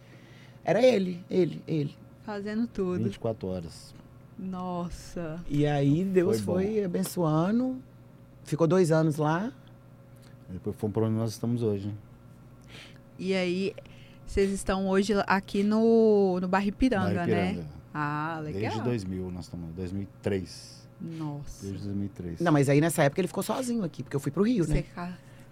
[0.66, 1.96] Era ele, ele, ele.
[2.24, 3.04] Fazendo tudo.
[3.04, 3.94] 24 horas.
[4.38, 5.39] Nossa.
[5.50, 7.78] E aí Deus Foi foi, abençoando.
[8.44, 9.52] Ficou dois anos lá.
[10.50, 11.88] Depois fomos para onde nós estamos hoje.
[11.88, 11.94] né?
[13.18, 13.74] E aí,
[14.26, 17.52] vocês estão hoje aqui no, no bairro Ipiranga, né?
[17.52, 17.68] Ipiranga.
[17.94, 18.62] Ah, legal.
[18.62, 19.74] Desde 2000 nós estamos.
[19.76, 20.83] 2003.
[21.04, 21.66] Nossa.
[21.66, 22.39] Desde 2003.
[22.39, 24.74] Não, mas aí nessa época ele ficou sozinho aqui, porque eu fui pro Rio, Você
[24.76, 24.84] né?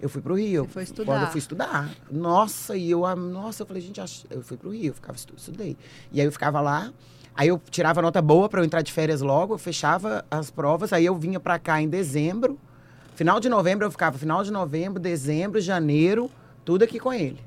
[0.02, 0.64] Eu fui pro Rio.
[0.64, 1.06] Você foi estudar.
[1.14, 1.90] Quando eu fui estudar.
[2.10, 5.78] Nossa, e eu, nossa, eu falei, gente, eu fui pro Rio, eu ficava estu- estudei.
[6.12, 6.92] E aí eu ficava lá,
[7.36, 10.92] aí eu tirava nota boa pra eu entrar de férias logo, eu fechava as provas,
[10.94, 12.58] aí eu vinha pra cá em dezembro.
[13.14, 16.32] Final de novembro eu ficava, final de novembro, dezembro, janeiro,
[16.66, 17.40] tudo aqui com ele.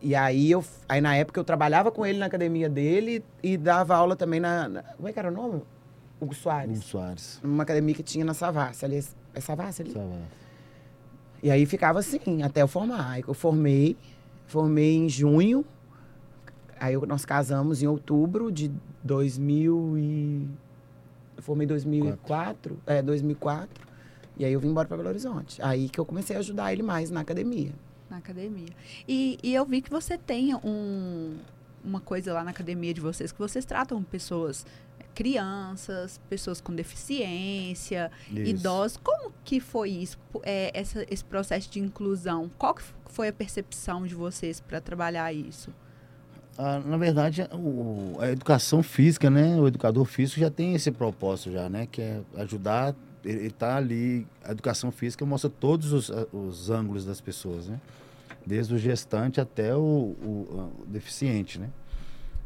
[0.00, 3.94] E aí eu, aí na época eu trabalhava com ele na academia dele e dava
[3.94, 5.62] aula também na, na- como é que era o nome?
[6.22, 6.78] Hugo Soares.
[6.78, 7.40] Hugo Soares.
[7.42, 8.84] Numa academia que tinha na Savassi.
[8.84, 9.04] Ali,
[9.34, 9.92] é Savassi ali?
[9.92, 10.20] Savassi.
[11.42, 13.10] E aí ficava assim, até eu formar.
[13.10, 13.96] Aí eu formei,
[14.46, 15.64] formei em junho.
[16.78, 18.70] Aí eu- nós casamos em outubro de
[19.02, 20.48] 2000 e...
[21.36, 22.78] Eu formei em 2004.
[22.86, 23.68] É, 2004.
[24.36, 25.60] E aí eu vim embora para Belo Horizonte.
[25.62, 27.72] Aí que eu comecei a ajudar ele mais na academia.
[28.08, 28.68] Na academia.
[29.08, 31.36] E, e eu vi que você tem um,
[31.84, 34.64] uma coisa lá na academia de vocês, que vocês tratam pessoas,
[35.14, 38.40] crianças, pessoas com deficiência, Isso.
[38.50, 38.96] idosos.
[39.02, 42.50] Como que foi isso, é, essa- esse processo de inclusão?
[42.58, 45.70] Qual que foi a percepção de vocês para trabalhar isso?
[46.58, 49.56] Ah, na verdade, o- a educação física, né?
[49.58, 51.86] O educador físico já tem esse propósito já, né?
[51.90, 52.94] Que é ajudar,
[53.24, 57.80] ele está ali, a educação física mostra todos os, os ângulos das pessoas, né?
[58.44, 61.70] Desde o gestante até o, o- o deficiente, né?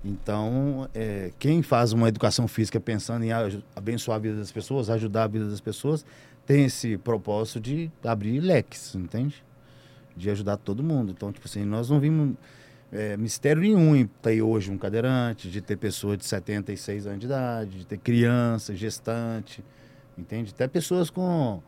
[0.06, 3.30] Então, é, quem faz uma educação física pensando em
[3.74, 6.06] abençoar a vida das pessoas, ajudar a vida das pessoas,
[6.46, 9.44] tem esse propósito de abrir leques, entende?
[10.16, 11.10] De ajudar todo mundo.
[11.10, 12.36] Então, tipo assim, nós não vimos
[12.92, 17.26] é, mistério nenhum em ter hoje um cadeirante, de ter pessoa de 76 anos de
[17.26, 19.64] idade, de ter criança, gestante,
[20.16, 20.52] entende?
[20.54, 21.60] Até pessoas com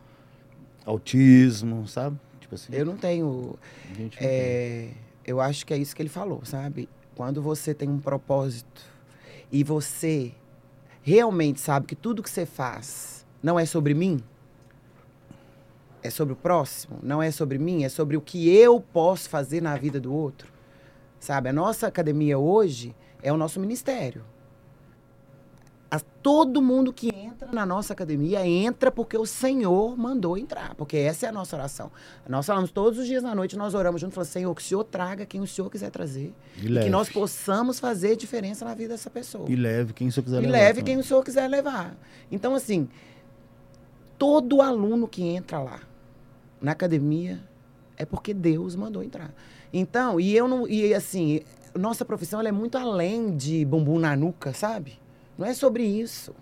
[0.86, 2.16] autismo, sabe?
[2.38, 2.72] Tipo assim.
[2.72, 3.58] Eu não tenho...
[4.20, 4.90] É,
[5.26, 6.88] eu acho que é isso que ele falou, sabe?
[7.18, 8.80] Quando você tem um propósito
[9.50, 10.32] e você
[11.02, 14.22] realmente sabe que tudo que você faz não é sobre mim,
[16.00, 19.60] é sobre o próximo, não é sobre mim, é sobre o que eu posso fazer
[19.60, 20.52] na vida do outro.
[21.18, 21.48] Sabe?
[21.48, 24.22] A nossa academia hoje é o nosso ministério.
[25.90, 30.98] A- todo mundo que entra na nossa academia entra porque o Senhor mandou entrar, porque
[30.98, 31.90] essa é a nossa oração.
[32.28, 34.84] Nós falamos todos os dias na noite, nós oramos juntos, falando, Senhor, que o Senhor
[34.84, 36.34] traga quem o Senhor quiser trazer.
[36.58, 36.84] E E leve.
[36.86, 39.46] que nós possamos fazer diferença na vida dessa pessoa.
[39.48, 40.84] E leve quem você quiser E levar leve também.
[40.94, 41.96] quem o senhor quiser levar.
[42.30, 42.86] Então, assim,
[44.18, 45.80] todo aluno que entra lá
[46.60, 47.40] na academia
[47.96, 49.32] é porque Deus mandou entrar.
[49.72, 50.66] Então, e eu não.
[50.68, 51.40] E assim,
[51.74, 54.98] nossa profissão ela é muito além de bumbum na nuca, sabe?
[55.38, 56.34] Não é sobre isso.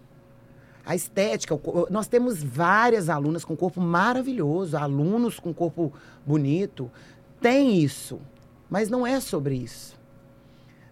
[0.85, 1.59] A estética,
[1.91, 5.93] nós temos várias alunas com corpo maravilhoso, alunos com corpo
[6.25, 6.91] bonito.
[7.41, 8.19] Tem isso,
[8.71, 9.97] mas não é sobre isso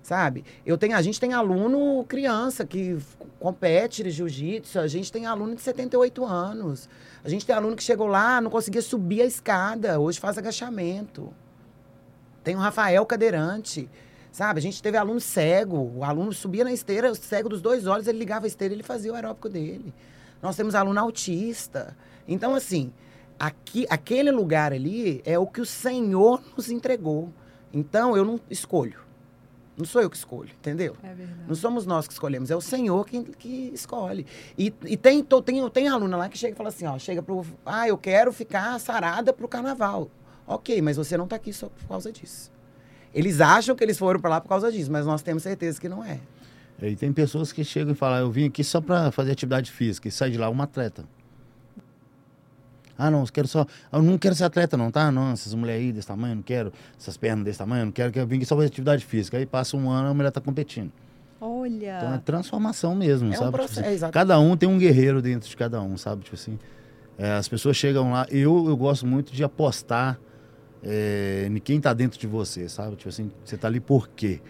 [0.05, 0.45] sabe?
[0.67, 2.99] Eu tenho, a gente tem aluno criança que
[3.41, 6.89] compete jiu-jitsu, a gente tem aluno de 78 anos.
[7.25, 11.33] A gente tem aluno que chegou lá, não conseguia subir a escada, hoje faz agachamento.
[12.45, 13.89] Tem o Rafael cadeirante,
[14.35, 14.59] sabe?
[14.59, 18.19] A gente teve aluno cego, o aluno subia na esteira, cego dos dois olhos, ele
[18.19, 19.95] ligava a esteira, ele fazia o aeróbico dele.
[20.43, 21.97] Nós temos aluno autista.
[22.27, 22.93] Então, assim,
[23.39, 27.33] aqui, aquele lugar ali é o que o Senhor nos entregou.
[27.73, 28.99] Então, eu não escolho.
[29.77, 30.97] Não sou eu que escolho, entendeu?
[31.03, 31.41] É verdade.
[31.49, 34.27] Não somos nós que escolhemos, é o Senhor quem que escolhe.
[34.59, 37.23] E, e tem, to- tem, tem aluna lá que chega e fala assim, ó, chega
[37.23, 37.45] pro.
[37.67, 40.09] Ah, eu quero ficar sarada pro carnaval.
[40.47, 42.53] Ok, mas você não tá aqui só por causa disso.
[43.15, 45.89] Eles acham que eles foram para lá por causa disso, mas nós temos certeza que
[45.89, 46.19] não é.
[46.83, 50.09] E tem pessoas que chegam e falam, eu vim aqui só para fazer atividade física
[50.09, 51.05] e sai de lá um atleta.
[52.97, 53.67] Ah, não, eu quero só.
[53.93, 55.11] Eu não quero ser atleta, não, tá?
[55.11, 56.73] Não, essas mulheres aí desse tamanho, não quero.
[56.99, 58.13] Essas pernas desse tamanho, não quero.
[58.13, 59.37] quero vir aqui só fazer atividade física.
[59.37, 60.93] Aí passa um ano, a mulher tá competindo.
[61.41, 61.97] Olha.
[61.99, 63.47] Então é transformação mesmo, É um sabe?
[63.47, 66.23] Tipo processo, assim, é, cada um tem um guerreiro dentro de cada um, sabe?
[66.23, 66.59] Tipo assim.
[67.19, 68.27] é, as pessoas chegam lá.
[68.31, 70.19] Eu, eu gosto muito de apostar
[70.85, 72.97] é, em quem tá dentro de você, sabe?
[72.97, 74.41] Tipo assim, você tá ali por quê?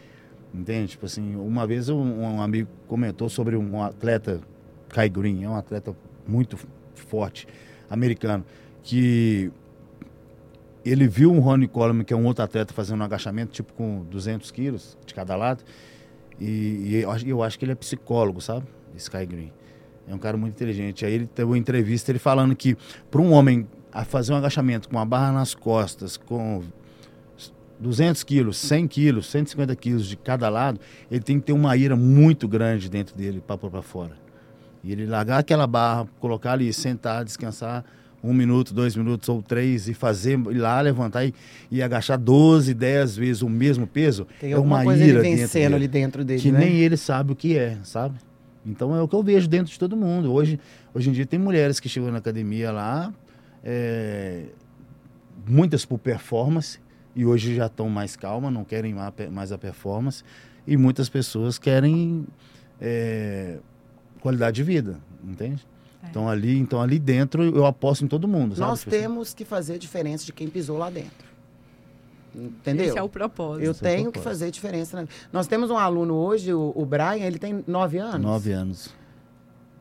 [0.52, 0.92] Entende?
[0.92, 4.40] Tipo assim, uma vez um, um amigo comentou sobre um atleta,
[4.88, 6.58] Kai Green, é um atleta muito
[6.94, 7.46] forte,
[7.88, 8.44] americano,
[8.82, 9.50] que
[10.84, 14.04] ele viu um Ronnie Coleman, que é um outro atleta, fazendo um agachamento, tipo com
[14.10, 15.64] 200 quilos de cada lado,
[16.38, 16.44] e,
[16.90, 18.66] e eu, acho- eu acho que ele é psicólogo, sabe?
[18.96, 19.52] Esse Kai Green.
[20.06, 21.04] É um cara muito inteligente.
[21.06, 22.76] Aí ele teve uma entrevista, ele falando que
[23.10, 26.64] para um homem a fazer um agachamento com uma barra nas costas, com
[27.78, 31.94] 200 quilos, 100 quilos, 150 quilos de cada lado, ele tem que ter uma ira
[31.94, 34.16] muito grande dentro dele para pôr para fora.
[34.82, 37.84] E ele largar aquela barra, colocar ali, sentar, descansar
[38.22, 41.34] um minuto, dois minutos ou três e fazer, ir lá, levantar e,
[41.70, 45.40] e agachar 12, 10 vezes o mesmo peso, Tem é uma coisa ira ele dentro
[45.42, 46.58] vencendo dele ali dentro dele, que né?
[46.60, 48.16] nem ele sabe o que é, sabe?
[48.66, 50.32] Então é o que eu vejo dentro de todo mundo.
[50.32, 50.58] Hoje,
[50.94, 53.12] hoje em dia tem mulheres que chegam na academia lá,
[53.64, 54.44] é,
[55.46, 56.78] muitas por performance,
[57.16, 60.22] e hoje já estão mais calmas, não querem ma- mais a performance,
[60.66, 62.26] e muitas pessoas querem
[62.80, 63.58] é,
[64.20, 65.66] qualidade de vida, entende?
[66.02, 66.06] É.
[66.10, 68.68] Então ali, então ali dentro eu aposto em todo mundo, sabe?
[68.68, 71.24] Nós Tipo assim, temos que fazer diferença de quem pisou lá dentro.
[72.34, 72.86] Entendeu?
[72.86, 73.64] Esse é o propósito.
[73.64, 74.24] Eu Esse é tenho que propósito.
[74.40, 75.00] fazer diferença.
[75.02, 78.20] na- Nós temos um aluno hoje, o, o Brian, ele tem nove anos.
[78.20, 78.92] Nove anos.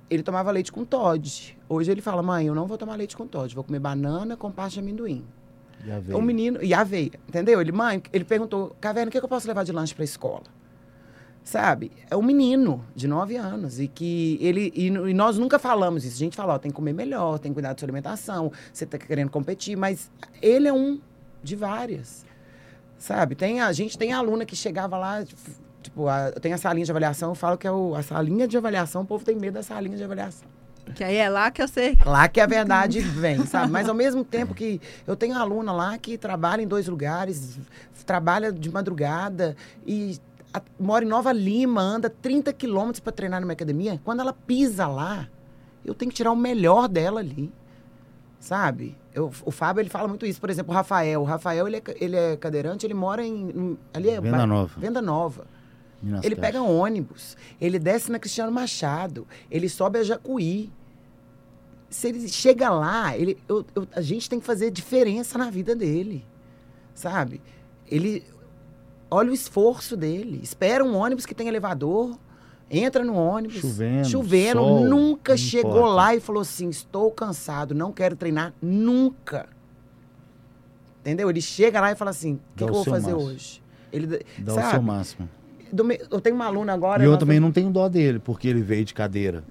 [0.09, 1.57] ele tomava leite com Todd.
[1.73, 4.51] Hoje ele fala, mãe, eu não vou tomar leite com Todd, vou comer banana com
[4.51, 5.25] parte de amendoim.
[5.85, 6.17] Já veio.
[6.17, 7.59] O menino, e aveia, entendeu?
[7.59, 10.43] Ele, mãe, ele perguntou, Caverna, o que, que eu posso levar de lanche pra escola?
[11.43, 11.91] Sabe?
[12.09, 14.71] É um menino de 9 anos e que ele.
[14.73, 16.15] E, e nós nunca falamos isso.
[16.15, 18.85] A gente fala, ó, tem que comer melhor, tem que cuidar da sua alimentação, você
[18.85, 20.09] tá querendo competir, mas
[20.41, 21.01] ele é um
[21.43, 22.25] de várias.
[22.97, 23.35] Sabe?
[23.35, 25.25] Tem, a gente tem aluna que chegava lá,
[25.81, 28.57] tipo, a, tem a salinha de avaliação, eu falo que é o, a salinha de
[28.57, 30.47] avaliação, o povo tem medo da salinha de avaliação.
[30.95, 31.97] Que aí é lá que eu sei.
[32.05, 33.71] Lá que a verdade vem, sabe?
[33.71, 37.57] Mas ao mesmo tempo que eu tenho aluna lá que trabalha em dois lugares,
[38.05, 39.55] trabalha de madrugada
[39.87, 40.17] e
[40.53, 43.99] a- mora em Nova Lima, anda 30 quilômetros para treinar numa academia.
[44.03, 45.27] Quando ela pisa lá,
[45.85, 47.51] eu tenho que tirar o melhor dela ali,
[48.39, 48.95] sabe?
[49.13, 50.39] Eu- o Fábio, ele fala muito isso.
[50.41, 51.21] Por exemplo, o Rafael.
[51.21, 53.49] O Rafael, ele é, ele é cadeirante, ele mora em...
[53.49, 54.79] em- ali é Venda ba- Nova.
[54.79, 55.45] Venda Nova.
[56.03, 60.69] Minas Ele pega um ônibus, ele desce na Cristiano Machado, ele sobe a Jacuí.
[61.89, 65.75] Se ele chega lá, ele, eu- eu- a gente tem que fazer diferença na vida
[65.75, 66.25] dele,
[66.93, 67.41] sabe?
[67.89, 68.23] Ele
[69.09, 72.17] olha o esforço dele, espera um ônibus que tem elevador,
[72.69, 75.93] entra no ônibus, Chovendo, chovendo, sol, nunca chegou importa.
[75.95, 79.47] lá e falou assim: estou cansado, não quero treinar nunca.
[81.01, 81.29] Entendeu?
[81.29, 83.29] Ele chega lá e fala assim: o que, que eu vou fazer máximo.
[83.31, 83.63] hoje?
[83.91, 84.67] Ele, Dá sabe?
[84.67, 85.29] o seu máximo.
[85.73, 87.01] Do me- eu tenho uma aluna agora.
[87.03, 89.43] E eu também não tenho dó dele, porque ele veio de cadeira.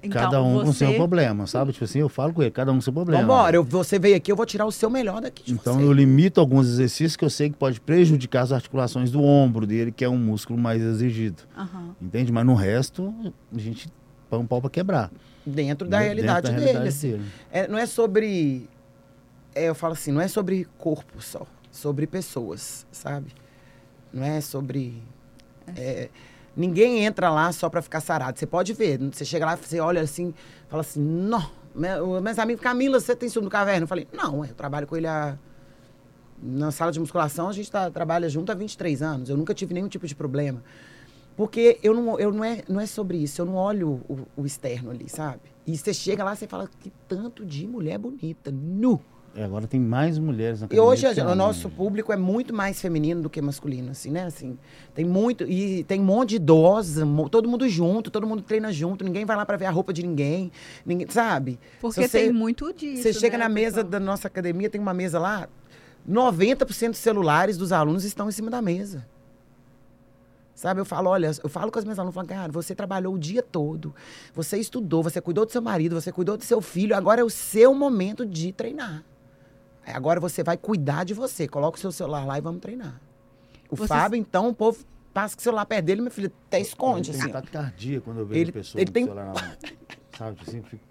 [0.00, 0.86] Então, cada um com você...
[0.86, 1.72] seu problema, sabe?
[1.72, 3.20] Tipo assim, eu falo com ele, cada um com seu problema.
[3.22, 5.82] Vambora, eu- você veio aqui, eu vou tirar o seu melhor daqui de Então você.
[5.84, 9.90] eu limito alguns exercícios que eu sei que pode prejudicar as articulações do ombro dele,
[9.90, 11.42] que é um músculo mais exigido.
[11.56, 11.96] Aham.
[12.00, 12.30] Entende?
[12.30, 13.12] Mas no resto,
[13.52, 13.88] a gente
[14.30, 15.10] põe um pau pra quebrar.
[15.44, 16.04] Dentro da Né?
[16.04, 16.64] realidade Dentro da dele.
[16.78, 17.10] realidade assim.
[17.12, 17.24] dele.
[17.50, 18.68] É, não é sobre.
[19.56, 23.32] é, eu falo assim, não é sobre corpo só, sobre pessoas, sabe?
[24.12, 25.02] Não é sobre.
[25.76, 26.08] É,
[26.56, 28.38] ninguém entra lá só pra ficar sarado.
[28.38, 30.34] Você pode ver, você chega lá, você olha assim,
[30.68, 31.50] fala assim, não.
[31.74, 33.84] Meu, meus amigos, Camila, você tem ciúme do caverna?
[33.84, 35.38] Eu falei, não, eu trabalho com ele há.
[36.40, 39.28] Na sala de musculação, a gente tá, trabalha junto há 23 anos.
[39.28, 40.62] Eu nunca tive nenhum tipo de problema.
[41.36, 44.44] Porque eu não, eu não, é, não é sobre isso, eu não olho o, o
[44.46, 45.40] externo ali, sabe?
[45.64, 49.00] E você chega lá você fala que tanto de mulher bonita, nu.
[49.36, 52.12] É, agora tem mais mulheres na E academia hoje do que a- o nosso público
[52.12, 54.24] é muito mais feminino do que masculino, assim, né?
[54.24, 54.58] Assim,
[54.94, 55.44] tem muito.
[55.44, 59.36] E tem um monte de idosa, todo mundo junto, todo mundo treina junto, ninguém vai
[59.36, 60.50] lá pra ver a roupa de ninguém,
[60.84, 61.58] ninguém sabe?
[61.80, 63.02] Porque você- tem muito disso.
[63.02, 63.90] Você chega né, na mesa pessoal?
[63.90, 65.48] da nossa academia, tem uma mesa lá,
[66.08, 69.06] 90% dos celulares dos alunos estão em cima da mesa.
[70.54, 73.14] Sabe, eu falo, olha, eu falo com as minhas alunas, eu falo, cara, você trabalhou
[73.14, 73.94] o dia todo,
[74.34, 77.30] você estudou, você cuidou do seu marido, você cuidou do seu filho, agora é o
[77.30, 79.04] seu momento de treinar.
[79.88, 83.00] Aí Agora você vai cuidar de você, coloca o seu celular lá e vamos treinar.
[83.70, 84.78] O Vocês- Fábio, então, o povo
[85.14, 87.26] passa com o celular perto dele, meu filho, até esconde, Ele assim.
[87.26, 89.50] tem taquicardia quando eu vejo Ele- a pessoa ele com o tem- celular na mão.
[90.16, 90.82] Sabe, tipo assim, fico...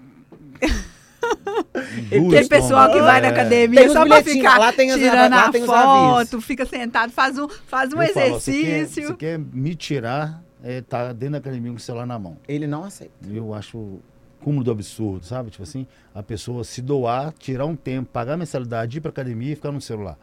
[1.73, 3.31] Aquele Engula pessoal que vai na É.
[3.31, 6.65] academia Tem só pra ficar lá tem os- tirando lá a tem os foto, fica
[6.65, 9.07] sentado, faz um, faz um Eu falo, você quer- exercício.
[9.09, 12.37] Você quer, me tirar, é, tá dentro da academia com o celular na mão.
[12.47, 13.13] Ele não aceita.
[13.29, 13.99] Eu acho
[14.41, 15.49] cúmulo do absurdo, sabe?
[15.49, 19.53] Tipo assim, a pessoa se doar, tirar um tempo, pagar a mensalidade, ir pra academia
[19.53, 20.17] e ficar no celular.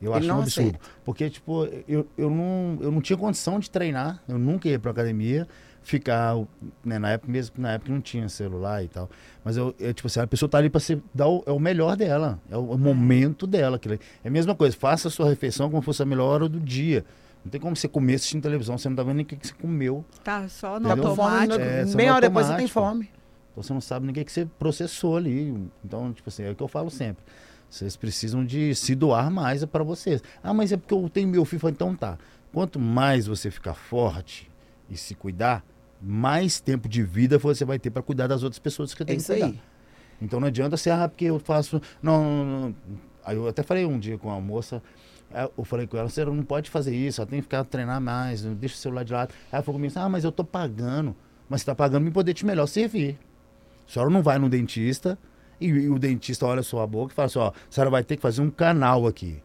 [0.00, 0.68] Eu acho um absurdo.
[0.68, 0.80] aceita.
[1.04, 4.90] Porque, tipo, eu, eu, não, eu não tinha condição de treinar, eu nunca ia pra
[4.90, 5.46] academia,
[5.82, 6.36] ficar,
[6.84, 9.08] né, na época mesmo, na época não tinha celular e tal.
[9.44, 11.58] Mas eu, eu, tipo assim, a pessoa tá ali pra se dar o, é o
[11.58, 13.76] melhor dela, é o, o momento dela.
[13.76, 13.98] aquilo.
[14.24, 17.04] É a mesma coisa, faça a sua refeição como fosse a melhor hora do dia.
[17.44, 19.46] Não tem como você comer assistindo televisão, você não tá vendo nem o que, que
[19.46, 20.04] você comeu.
[20.22, 21.60] Tá só no Tá com Fome, automático.
[21.60, 23.10] É, meia hora depois você tem fome.
[23.52, 25.54] Então você não sabe ninguém que você processou ali.
[25.84, 27.22] Então, tipo assim, é o que eu falo sempre.
[27.68, 30.22] Vocês precisam de se doar mais para vocês.
[30.42, 31.68] Ah, mas é porque eu tenho meu filho.
[31.68, 32.18] Então tá.
[32.52, 34.50] Quanto mais você ficar forte
[34.90, 35.64] e se cuidar,
[36.00, 39.06] mais tempo de vida você vai ter para cuidar das outras pessoas que você É
[39.06, 39.46] tem que cuidar.
[39.46, 39.60] aí.
[40.20, 41.80] Então não adianta ser, ah, porque eu faço.
[42.02, 42.74] Não, não, não.
[43.24, 44.82] Aí eu até falei um dia com uma moça,
[45.32, 48.00] aí eu falei com ela, você não pode fazer isso, ela tem que ficar treinar
[48.00, 49.30] mais, deixa o celular de lado.
[49.44, 51.14] Aí ela falou comigo, ah, mas eu tô pagando.
[51.48, 53.18] Mas você tá pagando para poder te melhor servir.
[53.88, 55.18] A senhora não vai no dentista
[55.60, 58.02] e, e o dentista olha a sua boca e fala assim, ó, a senhora vai
[58.04, 59.42] ter que fazer um canal aqui.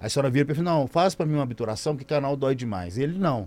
[0.00, 2.54] Aí a senhora vira para ele, não, faz para mim uma obturação que canal dói
[2.54, 2.96] demais.
[2.96, 3.46] Ele não.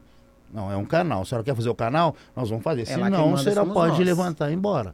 [0.54, 1.24] Não, é um canal.
[1.24, 2.16] A senhora quer fazer o canal?
[2.36, 2.84] Nós vamos fazer.
[2.84, 4.06] É quem Senão, a senhora pode nós.
[4.06, 4.94] levantar e ir embora.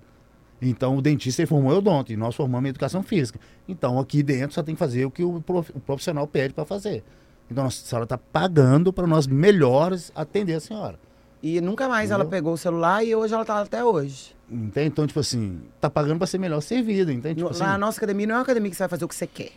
[0.62, 3.40] Então o dentista formou odonto e nós formamos em educação física.
[3.68, 6.64] Então aqui dentro só tem que fazer o que o prof- o profissional pede para
[6.66, 7.04] fazer.
[7.52, 11.00] Então a senhora está pagando para nós melhores atender a senhora.
[11.44, 12.38] E nunca mais ela Entendeu?
[12.38, 14.36] pegou o celular e hoje ela tá até hoje.
[14.52, 14.88] Entende?
[14.88, 17.12] Então, tipo assim, tá pagando para ser melhor servida.
[17.14, 17.36] Entende?
[17.36, 19.16] Tipo assim, Na nossa academia não é uma academia que você vai fazer o que
[19.16, 19.52] você quer.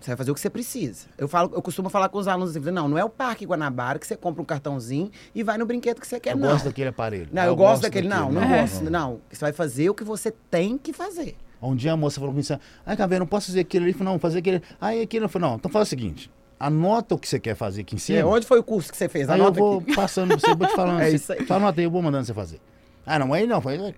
[0.00, 1.06] Você vai fazer o que você precisa.
[1.16, 3.98] Eu, falo, eu costumo falar com os alunos assim, não, não é o Parque Guanabara
[3.98, 6.50] que você compra um cartãozinho e vai no brinquedo que você quer, eu não.
[6.50, 7.28] gosto daquele aparelho.
[7.32, 8.84] Não, eu, gosto daquele, não, não gosto.
[8.90, 11.34] Não, você vai fazer o que você tem que fazer.
[11.60, 13.92] Um dia a moça falou comigo assim, ai, Caveira, não posso fazer aquilo ali.
[13.92, 14.62] Eu falei, não, fazer aquele...
[14.80, 17.80] Aí aquilo, eu falei, não, então faz o seguinte, anota o que você quer fazer
[17.80, 18.18] aqui em cima.
[18.18, 19.28] É, onde foi o curso que você fez?
[19.28, 19.94] Aí eu Anota vou aqui.
[19.94, 21.00] passando pra você, vou te falando.
[21.00, 21.46] É você- isso aí.
[21.46, 22.60] Só anota aí, eu vou mandando você fazer.
[23.04, 23.60] Ah, não, aí não.
[23.60, 23.94] Foi...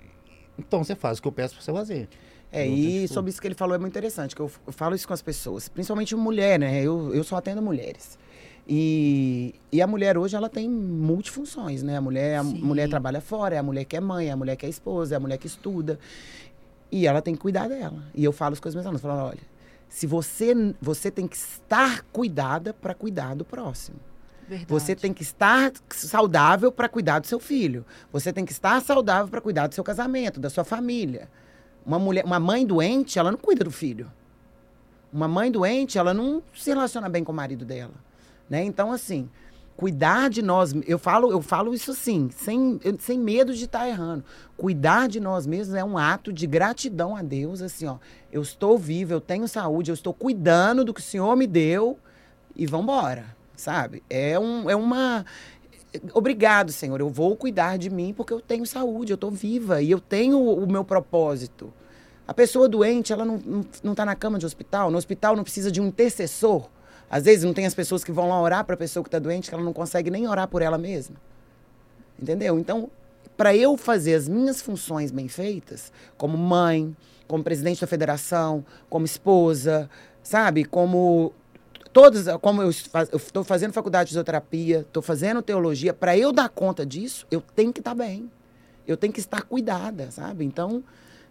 [0.59, 2.09] Então você faz o que eu peço pra você fazer.
[2.51, 5.07] É, e sobre isso que ele falou é muito interessante, que eu, eu falo isso
[5.07, 6.83] com as pessoas, principalmente mulher, né?
[6.83, 8.19] Eu, eu só atendo mulheres.
[8.67, 11.97] E, e a mulher hoje, ela tem multifunções, né?
[11.97, 12.61] A mulher, a Sim.
[12.61, 15.15] mulher trabalha fora, é a mulher que é mãe, é a mulher que é esposa,
[15.15, 15.99] é a mulher que estuda.
[16.93, 18.03] E ela tem que cuidar dela.
[18.15, 19.41] E eu falo com os meus alunos, eu falo, olha,
[19.89, 23.99] se você, você tem que estar cuidada para cuidar do próximo.
[24.49, 24.67] Verdade.
[24.69, 27.85] Você tem que estar saudável para cuidar do seu filho.
[28.11, 31.29] Você tem que estar saudável para cuidar do seu casamento, da sua família.
[31.85, 34.11] Uma mulher, uma mãe doente, ela não cuida do filho.
[35.13, 37.95] Uma mãe doente, ela não se relaciona bem com o marido dela,
[38.49, 38.63] né?
[38.65, 39.29] Então assim,
[39.77, 44.25] cuidar de nós, eu falo, eu falo isso assim, sem, sem medo de estar errando.
[44.57, 47.97] Cuidar de nós mesmos é um ato de gratidão a Deus, assim, ó.
[48.33, 51.99] Eu estou vivo, eu tenho saúde, eu estou cuidando do que o Senhor me deu
[52.57, 54.03] e vambora, sabe?
[54.09, 55.27] É, um, é uma.
[56.15, 57.01] Obrigado, Senhor.
[57.01, 60.41] Eu vou cuidar de mim porque eu tenho saúde, eu estou viva e eu tenho
[60.41, 61.73] o meu propósito.
[62.27, 64.91] A pessoa doente, ela não, não, não tá na cama de hospital.
[64.91, 66.69] No hospital não precisa de um intercessor.
[67.11, 69.19] Às vezes não tem as pessoas que vão lá orar para a pessoa que está
[69.19, 71.17] doente, que ela não consegue nem orar por ela mesma.
[72.21, 72.59] Entendeu?
[72.59, 72.91] Então,
[73.37, 76.95] para eu fazer as minhas funções bem feitas, como mãe,
[77.27, 79.89] como presidente da federação, como esposa,
[80.23, 80.65] sabe?
[80.65, 81.33] Como
[81.93, 86.85] todas, como eu estou fazendo faculdade de fisioterapia, estou fazendo teologia, para eu dar conta
[86.85, 88.31] disso, eu tenho que estar bem.
[88.87, 90.45] Eu tenho que estar cuidada, sabe?
[90.45, 90.83] Então,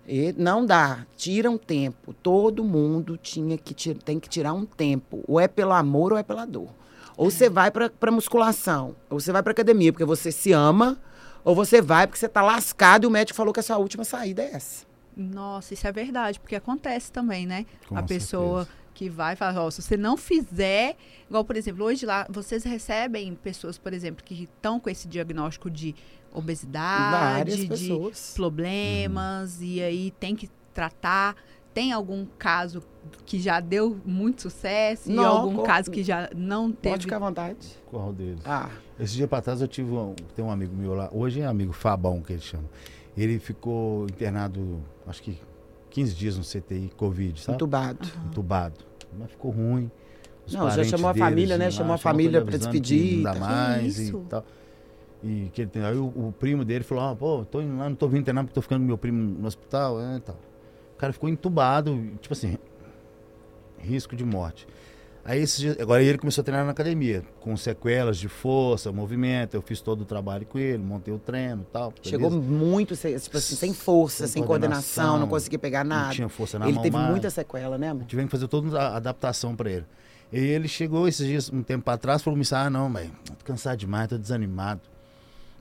[0.07, 1.05] e não dá.
[1.17, 2.13] Tira um tempo.
[2.13, 5.23] Todo mundo tinha que tem que tirar um tempo.
[5.27, 6.69] Ou é pelo amor ou é pela dor.
[7.17, 10.99] Ou você vai para musculação, ou você vai para academia porque você se ama,
[11.43, 14.03] ou você vai porque você tá lascado e o médico falou que a sua última
[14.03, 14.85] saída é essa.
[15.15, 17.65] Nossa, isso é verdade, porque acontece também, né?
[17.89, 18.86] Com a pessoa certeza.
[18.97, 20.95] Que vai e fala, ó, se você não fizer,
[21.29, 25.69] igual, por exemplo, hoje lá, vocês recebem pessoas, por exemplo, que estão com esse diagnóstico
[25.69, 25.93] de
[26.33, 28.33] obesidade, de pessoas.
[28.35, 31.35] problemas, e aí tem que tratar.
[31.73, 32.81] Tem algum caso
[33.23, 36.99] que já deu muito sucesso e Não, algum co- caso que já não Pode teve?
[37.01, 37.67] ficar à vontade.
[37.85, 38.41] Qual deles?
[38.45, 41.45] Ah, Esse dia pra trás eu tive um, tem um amigo meu lá, hoje é
[41.45, 42.63] amigo Fabão que ele chama.
[43.15, 45.37] Ele ficou internado, acho que
[45.91, 47.55] 15 dias no CTI, Covid, sabe?
[47.57, 48.07] entubado.
[48.25, 48.86] Entubado.
[49.17, 49.89] Mas ficou ruim.
[50.45, 51.65] Os Não, já chamou a família, né?
[51.65, 54.45] lá, Chamou a família que despedir, Não dá mais e tal.
[55.23, 57.89] E que ele tem, aí o, o primo dele falou, ah, pô, tô indo lá,
[57.89, 60.35] não tô vindo internar porque tô ficando com meu primo no hospital, é, tal.
[60.95, 62.57] O cara ficou entubado, tipo assim,
[63.79, 64.67] risco de morte.
[65.29, 69.61] Aí dias- agora ele começou a treinar na academia, com sequelas de força, movimento, eu
[69.61, 71.93] fiz todo o trabalho com ele, montei o treino e tal.
[72.01, 72.47] Chegou beleza?
[72.49, 76.05] muito, sem- tipo assim, sem força, Sem sem, coordenação, não coordenação, conseguia pegar nada.
[76.05, 77.11] Não tinha força na Ele mão teve mais.
[77.11, 78.05] muita sequela, né, amor?
[78.05, 79.85] Tivemos que fazer toda a adaptação pra ele.
[80.31, 83.77] E ele chegou esses dias, um tempo pra trás, falou: ah, não, mas tô cansado
[83.77, 84.81] demais, tô desanimado.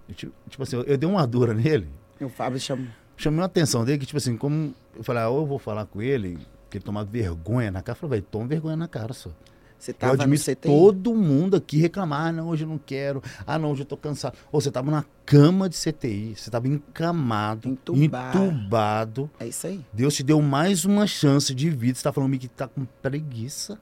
[0.09, 1.89] E, tipo, tipo assim, eu, eu dei uma dura nele,
[2.21, 2.87] E o Fábio chamou.
[3.17, 5.87] chamei a atenção dele, que tipo assim, como eu falei, ah, ou eu vou falar
[5.87, 6.39] com ele,
[6.71, 9.31] que ele tomar vergonha na cara, eu falei, velho, toma vergonha na cara só.
[9.79, 10.57] Você eu tava no admito CTI?
[10.63, 13.97] todo mundo aqui reclamar, ah, não, hoje eu não quero, ah, não, hoje eu tô
[13.97, 14.37] cansado.
[14.51, 18.39] Ou você tava na cama de CTI, você tava encamado, Entubado.
[18.39, 19.31] entubado.
[19.39, 19.85] É isso aí.
[19.93, 23.79] Deus te deu mais uma chance de vida, você tá falando que tá com preguiça.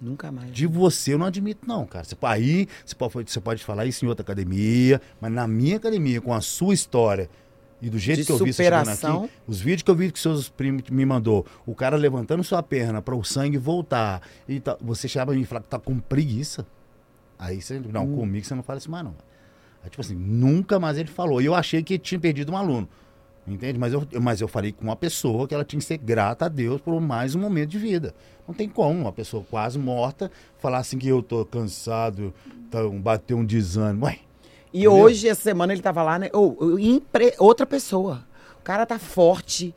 [0.00, 0.50] Nunca mais.
[0.52, 2.04] De você eu não admito, não, cara.
[2.04, 6.22] Você, aí você pode, você pode falar isso em outra academia, mas na minha academia,
[6.22, 7.28] com a sua história
[7.82, 10.18] e do jeito que eu vi você chegando aqui, os vídeos que eu vi que
[10.18, 14.76] seus primos me mandou, o cara levantando sua perna para o sangue voltar, e tal,
[14.80, 16.66] você chama e fala que tá com preguiça.
[17.38, 18.16] Aí você, não, Hum.
[18.16, 19.14] comigo você não fala isso mais, não.
[19.82, 21.40] Aí, tipo assim, nunca mais ele falou.
[21.40, 22.86] E eu achei que tinha perdido um aluno.
[23.46, 23.78] Entende?
[23.78, 26.48] Mas eu, mas eu falei com uma pessoa que ela tinha que ser grata a
[26.48, 28.14] Deus por mais um momento de vida.
[28.46, 32.34] Não tem como uma pessoa quase morta falar assim que eu tô cansado,
[32.70, 34.04] tá, bateu um desânimo.
[34.04, 34.18] Ué,
[34.72, 34.92] E Entendeu?
[35.04, 36.30] hoje, essa semana, ele tava lá, né?
[36.32, 38.24] Ô, ô, impre- outra pessoa.
[38.60, 39.74] O cara tá forte,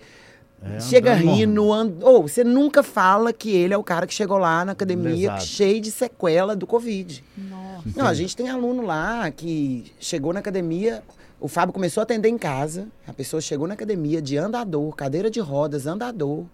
[0.61, 1.71] é, chega rindo.
[1.73, 1.93] And...
[2.01, 5.41] Ô, você nunca fala que ele é o cara que chegou lá na academia Lesado.
[5.45, 7.23] cheio de sequela do Covid.
[7.37, 7.83] Nossa.
[7.95, 11.01] Não, a gente tem aluno lá que chegou na academia,
[11.39, 15.29] o Fábio começou a atender em casa, a pessoa chegou na academia de andador, cadeira
[15.31, 16.45] de rodas, andador,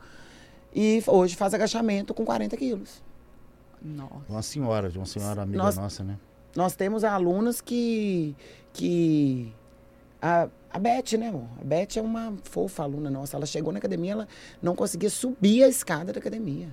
[0.73, 3.01] e hoje faz agachamento com 40 quilos.
[3.81, 4.13] Nossa.
[4.29, 6.17] Uma senhora, de uma senhora amiga Nós- nossa, né?
[6.55, 8.35] Nós temos alunos que.
[8.73, 9.53] que
[10.21, 11.47] a, a Beth, né, amor?
[11.61, 13.37] A Beth é uma fofa aluna nossa.
[13.37, 14.27] Ela chegou na academia, ela
[14.61, 16.67] não conseguia subir a escada da academia.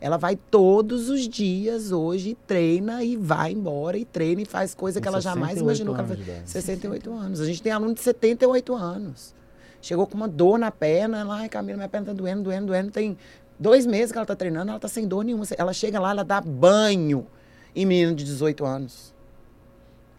[0.00, 5.00] Ela vai todos os dias hoje, treina e vai embora e treina e faz coisa
[5.00, 6.34] que ela jamais 68 imaginou que ela anos de fazia.
[6.34, 6.50] idade.
[6.50, 7.40] 68 anos.
[7.40, 9.34] A gente tem aluno de 78 anos.
[9.80, 12.90] Chegou com uma dor na perna, ela, ai Camila, minha perna tá doendo, doendo, doendo.
[12.90, 13.16] Tem
[13.58, 15.44] dois meses que ela tá treinando, ela tá sem dor nenhuma.
[15.56, 17.26] Ela chega lá, ela dá banho
[17.74, 19.14] em menino de 18 anos.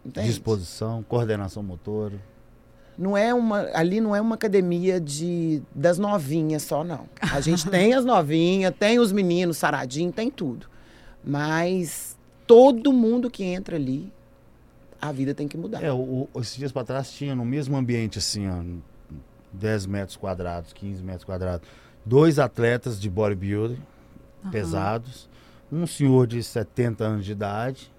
[0.04, 0.28] Entende?
[0.28, 2.20] Disposição, coordenação motora.
[2.96, 7.08] Não é uma, ali não é uma academia de das novinhas só, não.
[7.20, 10.66] A gente tem as novinhas, tem os meninos saradinhos, tem tudo.
[11.22, 14.12] Mas todo mundo que entra ali,
[15.00, 15.82] a vida tem que mudar.
[15.82, 18.62] É, o, esses dias pra trás tinha no mesmo ambiente, assim, ó,
[19.52, 21.68] 10 metros quadrados, 15 metros quadrados,
[22.04, 23.82] dois atletas de bodybuilding
[24.50, 25.28] pesados,
[25.70, 27.92] um senhor de 70 anos de idade,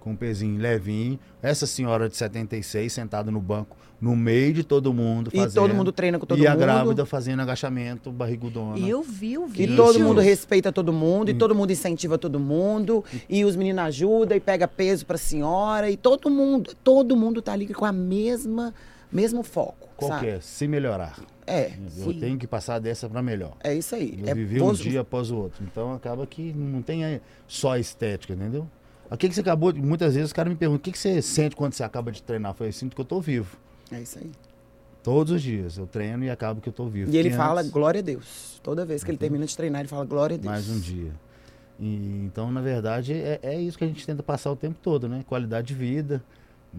[0.00, 4.92] com um pezinho levinho, essa senhora de 76 sentada no banco, no meio de todo
[4.92, 5.54] mundo, e fazendo.
[5.62, 6.50] todo mundo treina com todo e mundo.
[6.52, 8.78] a grávida fazendo agachamento, barrigudona.
[8.78, 9.76] E eu vi o E vídeo.
[9.76, 11.38] todo mundo respeita todo mundo, e Hum.
[11.38, 15.96] todo mundo incentiva todo mundo, e os meninos ajudam e pega peso pra senhora, e
[15.96, 18.74] todo mundo, todo mundo tá ali com a mesma,
[19.10, 20.24] mesmo foco, Qual sabe?
[20.24, 20.40] que é?
[20.40, 21.18] Se melhorar.
[21.46, 22.20] É, Eu Sim.
[22.20, 23.56] tenho que passar dessa para melhor.
[23.62, 24.18] é isso aí.
[24.22, 25.64] Eu é vivi um dia após o outro.
[25.64, 28.68] Então acaba que não tem só a estética, entendeu?
[29.10, 29.80] O que, que você acabou de.
[29.80, 32.22] Muitas vezes os caras me perguntam: o que, que você sente quando você acaba de
[32.22, 32.50] treinar?
[32.50, 33.56] Eu falei: sinto que eu tô vivo.
[33.92, 34.30] É isso aí.
[35.02, 37.10] Todos os dias eu treino e acabo que eu tô vivo.
[37.12, 38.60] E ele fala glória a Deus.
[38.62, 40.52] Toda vez que ele termina de treinar, ele fala glória a Deus.
[40.52, 41.12] Mais um dia.
[41.78, 45.08] E, então, na verdade, é, é isso que a gente tenta passar o tempo todo,
[45.08, 45.24] né?
[45.28, 46.24] Qualidade de vida,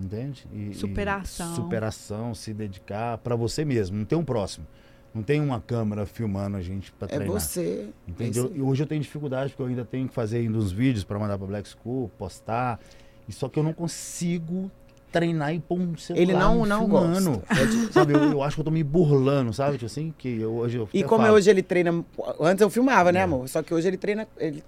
[0.02, 0.46] entende?
[0.54, 1.56] E- e Superação.
[1.56, 3.98] superação, se dedicar para você mesmo.
[3.98, 4.66] Não tem um próximo.
[5.14, 7.40] Não tem uma câmera filmando a gente para É treinar.
[7.40, 7.90] você.
[8.08, 8.44] é Entendeu?
[8.46, 8.60] isso aí.
[8.60, 11.18] e hoje eu tenho dificuldade porque eu ainda tenho que fazer ainda uns vídeos para
[11.18, 12.80] mandar para Black School, postar.
[13.28, 14.70] E só que eu não consigo
[15.12, 17.32] treinar e pôr um celular Ele não, não filmando.
[17.40, 17.54] gosta.
[17.54, 19.74] É Sabe, eu, eu acho que eu tô me burlando, sabe?
[19.74, 22.06] Tipo assim, que eu, hoje eu E como falo, hoje ele treina.
[22.40, 23.24] Antes eu filmava, né, É.
[23.24, 23.48] amor?
[23.48, 24.28] Só que hoje ele treina.
[24.38, 24.62] Ele,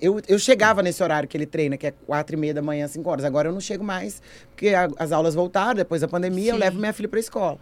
[0.00, 2.86] eu, eu chegava nesse horário que ele treina, que é quatro e meia da manhã,
[2.88, 3.24] cinco horas.
[3.24, 4.20] Agora eu não chego mais,
[4.50, 6.60] porque a- as aulas voltaram, depois da pandemia, eu Sim.
[6.60, 7.58] levo minha filha pra escola.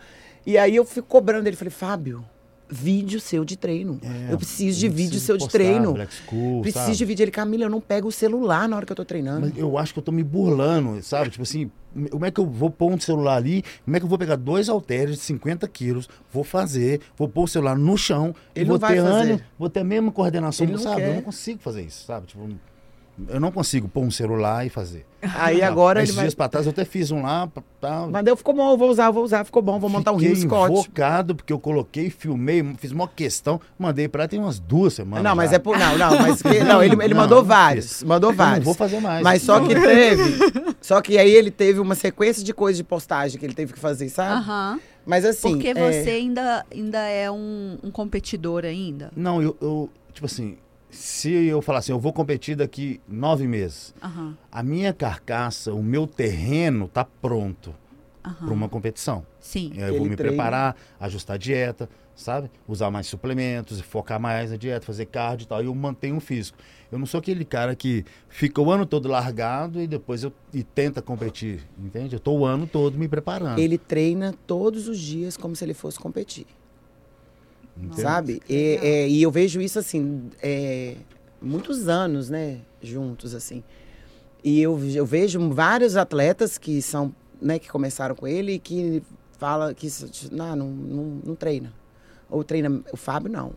[0.47, 1.57] E aí eu fico cobrando ele.
[1.57, 2.24] Falei, Fábio,
[2.70, 3.98] vídeo seu de treino.
[4.02, 5.92] é, eu preciso de vídeo seu de postar, treino.
[5.94, 6.96] Black School, Preciso sabe?
[6.96, 7.22] de vídeo.
[7.24, 9.46] Ele, Camila, eu não pego o celular na hora que eu tô treinando.
[9.48, 11.30] Mas eu acho que eu tô me burlando, sabe?
[11.30, 11.70] Tipo assim,
[12.10, 13.64] como é que eu vou pôr um celular ali?
[13.84, 17.44] Como é que eu vou pegar dois halteres de 50 quilos, vou fazer, vou pôr
[17.44, 19.32] o celular no chão, Ele vou não vai ter fazer.
[19.32, 20.96] ano, vou ter a mesma coordenação, Ele não sabe?
[21.02, 21.08] quer.
[21.10, 22.26] Eu não consigo fazer isso, sabe?
[22.26, 22.48] Tipo,
[23.28, 25.04] eu não consigo pôr um celular e fazer.
[25.20, 26.24] Aí agora Esses ele vai.
[26.26, 27.48] dias pra trás eu até fiz um lá,
[27.80, 30.12] tá, Mas eu ficou bom, eu vou usar, eu vou usar, ficou bom, vou montar
[30.12, 30.70] um Fiquei rio Scott.
[30.72, 35.24] invocado, porque eu coloquei, filmei, fiz uma questão, mandei pra ela tem umas duas semanas.
[35.24, 35.56] Não, mas já.
[35.56, 35.76] é por.
[35.76, 36.40] Não, não, mas.
[36.40, 37.86] que- Não, ele, ele Não, mandou não vários.
[37.94, 38.02] fiz.
[38.04, 38.64] Mandou Eu não vários.
[38.64, 39.22] vou fazer mais.
[39.24, 40.38] Mas só que teve.
[40.80, 43.78] Só que aí ele teve uma sequência de coisas de postagem que ele teve que
[43.80, 44.34] fazer, sabe?
[44.34, 44.78] Aham.
[45.04, 45.50] Mas assim.
[45.52, 49.10] Porque é, você ainda, ainda é um, um competidor ainda.
[49.16, 50.56] Não, eu, eu, tipo assim,
[50.91, 54.36] se eu falar assim, eu vou competir daqui nove meses, Aham.
[54.51, 57.74] a minha carcaça, o meu terreno tá pronto
[58.24, 58.34] Aham.
[58.47, 59.24] para uma competição.
[59.41, 59.72] Sim.
[59.76, 60.32] Eu vou Ele me treina.
[60.36, 62.51] preparar, ajustar a dieta, sabe?
[62.66, 65.62] Usar mais suplementos, focar mais na dieta, fazer cardio e tal.
[65.62, 66.59] E eu mantenho o físico.
[66.91, 70.62] Eu não sou aquele cara que fica o ano todo largado e depois eu e
[70.62, 72.16] tenta competir, entende?
[72.16, 73.59] Eu tô o ano todo me preparando.
[73.59, 76.47] Ele treina todos os dias como se ele fosse competir.
[77.83, 78.01] Entende?
[78.03, 78.43] Sabe?
[78.49, 80.95] E, é, e eu vejo isso assim, é,
[81.41, 82.59] muitos anos, né?
[82.83, 83.62] Juntos, assim.
[84.43, 89.03] E eu, eu vejo vários atletas que são, né, que começaram com ele e que
[89.39, 89.89] fala que
[90.31, 91.72] não, não, não, não treina.
[92.31, 92.83] Ou treina.
[92.93, 93.53] O Fábio não.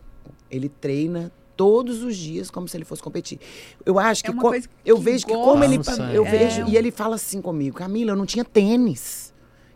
[0.50, 3.38] Ele treina todos os dias como se ele fosse competir.
[3.86, 5.78] Eu acho É que uma co- coisa eu que vejo que como ele
[6.14, 6.30] eu É.
[6.30, 9.21] vejo e ele fala assim comigo, Camila, eu não tinha tênis.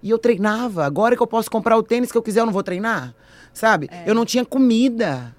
[0.07, 0.85] E eu treinava.
[0.87, 3.13] Agora que eu posso comprar o tênis que eu quiser, eu não vou treinar?
[3.53, 3.89] Sabe?
[3.91, 4.09] É.
[4.09, 5.35] Eu não tinha comida.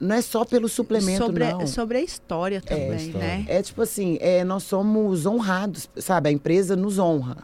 [0.00, 1.66] Não é só pelo suplemento, sobre, não.
[1.66, 3.26] sobre a história também, história.
[3.28, 3.44] né?
[3.48, 6.28] É tipo assim, é, nós somos honrados, sabe?
[6.28, 7.36] A empresa nos honra,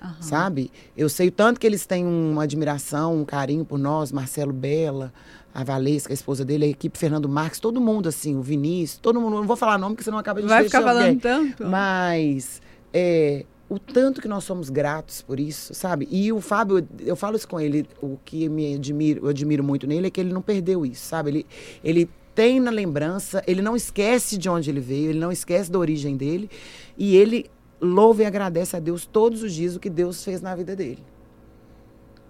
[0.00, 0.14] Aham.
[0.20, 0.70] sabe?
[0.96, 5.12] Eu sei o tanto que eles têm uma admiração, um carinho por nós, Marcelo Bela,
[5.52, 9.20] a Valesca, a esposa dele, a equipe Fernando Marques, todo mundo assim, o Vinícius, todo
[9.20, 9.36] mundo.
[9.36, 11.18] Não vou falar nome, porque senão acaba de Vai ficar falando alguém.
[11.18, 11.66] tanto?
[11.66, 16.08] Mas é, o tanto que nós somos gratos por isso, sabe?
[16.10, 19.86] E o Fábio, eu falo isso com ele, o que me admiro, eu admiro muito
[19.86, 21.30] nele é que ele não perdeu isso, sabe?
[21.30, 21.46] Ele,
[21.82, 25.78] ele tem na lembrança, ele não esquece de onde ele veio, ele não esquece da
[25.78, 26.48] origem dele,
[26.96, 27.50] e ele
[27.80, 31.02] louva e agradece a Deus todos os dias o que Deus fez na vida dele.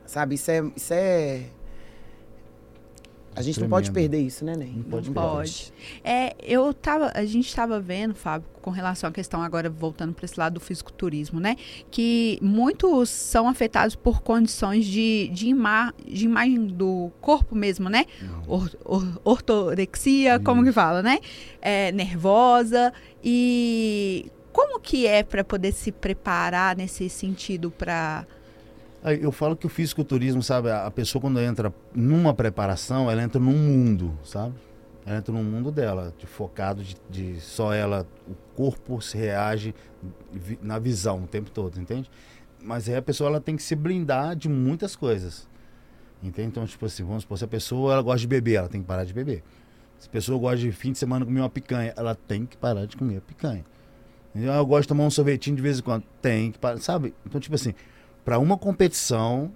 [0.06, 0.34] Sabe?
[0.36, 0.62] Isso é.
[0.76, 1.44] Isso é...
[3.36, 4.10] A gente não pode Tremendo.
[4.10, 4.72] perder isso, né, Ney?
[4.74, 5.72] Não pode Pode.
[6.02, 10.24] É, eu tava, a gente estava vendo, Fábio, com relação à questão agora voltando para
[10.24, 11.54] esse lado do fisiculturismo, né?
[11.88, 18.06] Que muitos são afetados por condições de, de, ima, de imagem do corpo mesmo, né?
[18.48, 21.20] Or, or- ortorexia, como que fala, né?
[21.62, 22.92] É, nervosa
[23.22, 28.26] e como que é para poder se preparar nesse sentido para
[29.20, 33.52] Eu falo que o fisiculturismo, sabe, a pessoa quando entra numa preparação, ela entra num
[33.52, 34.54] mundo, sabe?
[35.06, 39.74] Ela entra num mundo dela, de focado, de, de só ela, o corpo se reage
[40.60, 42.10] na visão o tempo todo, entende?
[42.62, 45.48] Mas aí a pessoa ela tem que se blindar de muitas coisas.
[46.22, 46.48] Entende?
[46.48, 48.86] Então, tipo assim, vamos supor, se a pessoa ela gosta de beber, ela tem que
[48.86, 49.42] parar de beber.
[49.98, 52.86] Se a pessoa gosta de fim de semana comer uma picanha, ela tem que parar
[52.86, 53.64] de comer a picanha.
[54.34, 57.14] Eu gosto de tomar um sorvetinho de vez em quando, tem que parar, sabe?
[57.26, 57.74] Então, tipo assim,
[58.24, 59.50] para uma competição,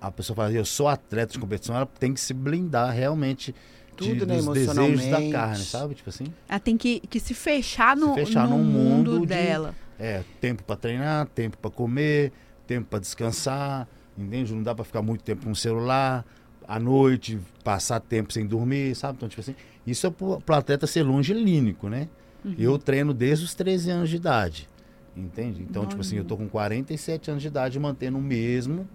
[0.00, 3.96] a pessoa fala, eu sou atleta de competição, ela tem que se blindar realmente de,
[3.96, 5.94] Tudo, né, dos desejos da carne, sabe?
[5.94, 9.26] Tipo assim, ela tem que, que se fechar no, fechar no num mundo, mundo de-
[9.34, 9.74] dela.
[9.98, 12.32] é tempo para treinar, tempo para comer,
[12.66, 13.88] tempo para descansar,
[14.18, 14.52] entende?
[14.54, 16.24] Não dá para ficar muito tempo no celular,
[16.66, 19.16] à noite, passar tempo sem dormir, sabe?
[19.16, 19.54] Então, tipo assim,
[19.86, 22.08] isso é para o atleta ser longilínico, né?
[22.44, 22.54] Uhum.
[22.58, 24.68] Eu treino desde os 13 anos de idade.
[25.16, 25.62] Entende?
[25.62, 28.88] Então, tipo assim, eu tô com 47 anos de idade mantendo o mesmo,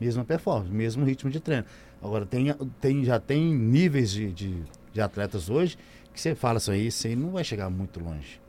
[0.00, 1.64] mesma performance, mesmo ritmo de treino.
[2.00, 5.76] Agora, tem, tem, já tem níveis de, de, de atletas hoje
[6.12, 8.40] que você fala assim, isso aí não vai chegar muito longe.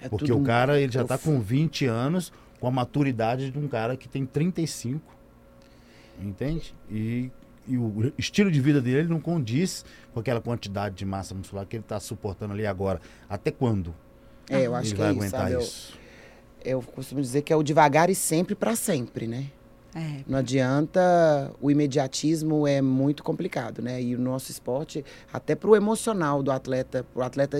[0.00, 1.38] É Porque o cara, ele já tá profundo.
[1.38, 5.02] com 20 anos, com a maturidade de um cara que tem 35.
[6.20, 6.74] Entende?
[6.90, 7.30] E,
[7.66, 11.76] e o estilo de vida dele não condiz com aquela quantidade de massa muscular que
[11.76, 13.00] ele tá suportando ali agora.
[13.28, 13.94] Até quando
[14.48, 15.52] É, eu acho ele que vai é isso, aguentar?
[15.52, 15.98] Eu- isso?
[16.64, 19.46] Eu costumo dizer que é o devagar e sempre para sempre, né?
[19.94, 24.02] É, Não adianta, o imediatismo é muito complicado, né?
[24.02, 27.58] E o nosso esporte, até para o emocional do atleta, o atleta,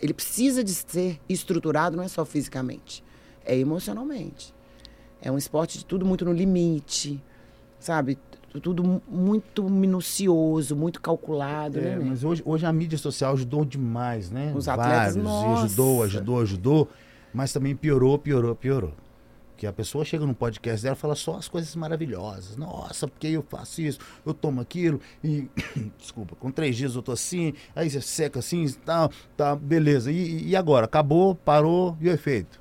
[0.00, 3.02] ele precisa de ser estruturado, não é só fisicamente,
[3.44, 4.54] é emocionalmente.
[5.20, 7.20] É um esporte de tudo muito no limite,
[7.80, 8.18] sabe?
[8.54, 11.96] Tu- Tudo mu- muito minucioso, muito calculado, É, né?
[11.96, 12.04] né?
[12.08, 14.52] mas hoje, hoje a mídia social ajudou demais, né?
[14.54, 15.64] Os atletas, Vários, e nossa.
[15.64, 16.88] ajudou, ajudou, ajudou,
[17.32, 18.92] mas também piorou, piorou, piorou.
[19.56, 22.56] Que a pessoa chega no podcast dela e fala só as coisas maravilhosas.
[22.56, 25.48] Nossa, porque eu faço isso, eu tomo aquilo, e.
[25.98, 30.10] Desculpa, com três dias eu tô assim, aí você seca assim, tal, tá, beleza.
[30.12, 30.86] E, e agora?
[30.86, 32.60] Acabou, parou, e o efeito?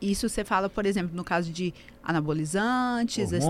[0.00, 1.72] Isso você fala, por exemplo, no caso de
[2.02, 3.44] anabolizantes, Hormônios,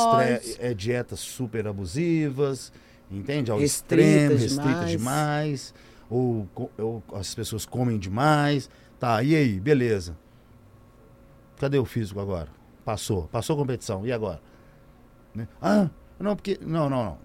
[0.00, 0.48] esteroides.
[0.48, 2.72] estre- é, dietas super abusivas,
[3.10, 3.50] entende?
[3.50, 4.90] Ao Restritas extremo, restrita demais.
[4.90, 5.74] demais,
[6.10, 6.48] ou,
[6.78, 8.68] ou as pessoas comem demais.
[8.98, 10.16] Tá, e aí, beleza.
[11.58, 12.48] Cadê o físico agora?
[12.84, 14.40] Passou, passou a competição, e agora?
[15.34, 15.46] Né?
[15.60, 16.58] Ah, não, porque.
[16.60, 17.18] Não, não, não.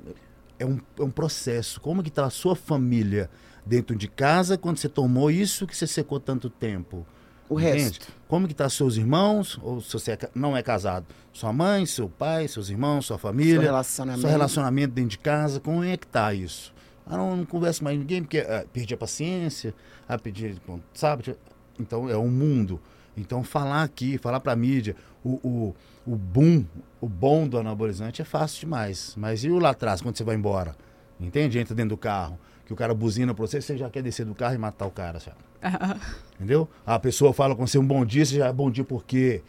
[0.59, 1.79] É um, é um processo.
[1.81, 3.29] Como que tá a sua família
[3.65, 7.05] dentro de casa quando você tomou isso que você secou tanto tempo?
[7.49, 7.83] O Entende?
[7.83, 8.07] resto.
[8.27, 11.05] Como que tá seus irmãos, ou se você é não é casado?
[11.31, 14.21] Sua mãe, seu pai, seus irmãos, sua Seu família, relacionamento.
[14.21, 16.73] seu relacionamento dentro de casa, como é que tá isso?
[17.05, 19.73] Ah, não, não converso mais com ninguém porque ah, perdi a paciência,
[20.07, 20.55] ah, perdi,
[20.93, 21.35] sabe?
[21.79, 22.79] Então é um mundo.
[23.15, 25.75] Então falar aqui, falar pra mídia, o, o,
[26.05, 26.65] o boom,
[26.99, 29.13] o bom do anabolizante é fácil demais.
[29.17, 30.75] Mas e o lá atrás, quando você vai embora?
[31.19, 31.59] Entende?
[31.59, 34.33] Entra dentro do carro, que o cara buzina pra você, você já quer descer do
[34.33, 35.37] carro e matar o cara, sabe?
[36.35, 36.67] Entendeu?
[36.85, 39.41] A pessoa fala com você um bom dia, você já é bom dia por quê?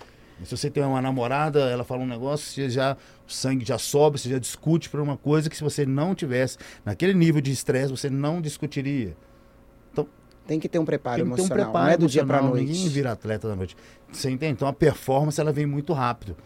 [0.44, 2.96] Se você tem uma namorada, ela fala um negócio, você já,
[3.26, 6.58] o sangue já sobe, você já discute por uma coisa que se você não tivesse
[6.84, 9.16] naquele nível de estresse, você não discutiria.
[10.46, 11.64] Tem que ter um preparo Tem ter um emocional.
[11.64, 12.66] preparo não é do dia emocional, noite.
[12.66, 13.76] Ninguém vira atleta da noite.
[14.12, 14.52] Você entende?
[14.52, 16.36] Então a performance ela vem muito rápido.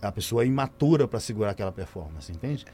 [0.00, 2.64] A pessoa é imatura para segurar aquela performance, entende?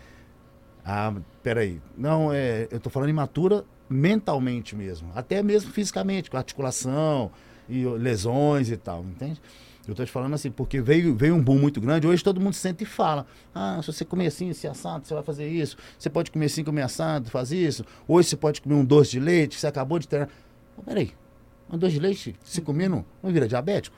[0.92, 1.80] Ah, peraí.
[1.96, 5.12] Não, é, eu tô falando imatura mentalmente mesmo.
[5.14, 7.30] Até mesmo fisicamente, com articulação
[7.68, 9.40] e lesões e tal, entende?
[9.86, 12.54] Eu tô te falando assim, porque veio, veio um boom muito grande, hoje todo mundo
[12.54, 13.24] senta e fala.
[13.54, 15.76] Ah, se você comer assim, esse assado, você vai fazer isso.
[15.96, 17.84] Você pode comer assim, comer assado, faz isso.
[18.08, 20.28] Hoje você pode comer um doce de leite, você acabou de treinar.
[20.76, 21.12] Mas peraí,
[21.72, 23.96] um doce de leite, se comer, não, não vira diabético?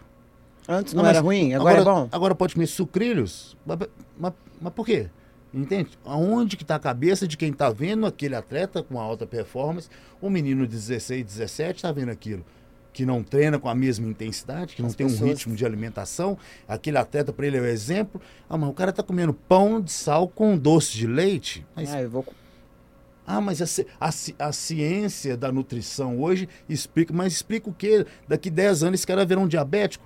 [0.69, 2.09] Antes não, mas era ruim, agora, é bom.
[2.13, 3.57] Agora pode comer sucrilhos?
[3.65, 3.79] Mas,
[4.19, 5.09] mas, mas por quê?
[5.55, 5.91] Entende?
[6.05, 9.89] Aonde que está a cabeça de quem está vendo aquele atleta com alta performance,
[10.23, 12.43] um menino de 16, 17 está vendo aquilo,
[12.93, 15.67] que não treina com a mesma intensidade, que não As tem um pessoas- ritmo de
[15.67, 18.21] alimentação, aquele atleta para ele é o exemplo.
[18.49, 21.67] Ah, mas o cara está comendo pão de sal com doce de leite.
[21.77, 22.25] Mas Ah, eu vou...
[23.27, 28.07] ah, mas a, a a ciência da nutrição hoje explica, mas explica o quê?
[28.27, 30.05] Daqui 10 anos esse cara virá um diabético?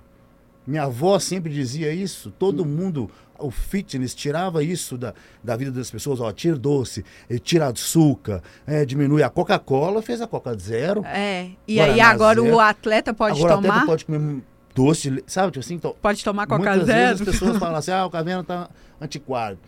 [0.66, 5.12] Minha avó sempre dizia isso, todo mundo, o fitness tirava isso da,
[5.42, 10.20] da vida das pessoas, ó, tira doce, eh, tira açúcar, eh, diminui a Coca-Cola, fez
[10.20, 11.04] a Coca Zero.
[11.04, 11.50] É.
[11.66, 12.54] E Guaraná aí agora zero.
[12.54, 13.76] o atleta pode Agora tomar?
[13.78, 14.42] até pode comer
[14.74, 16.98] doce, sabe, tipo assim, então, Pode tomar Coca Muitas Zero?
[17.16, 18.68] vezes as pessoas falam assim, ah, o caverna tá
[19.00, 19.58] antiquado.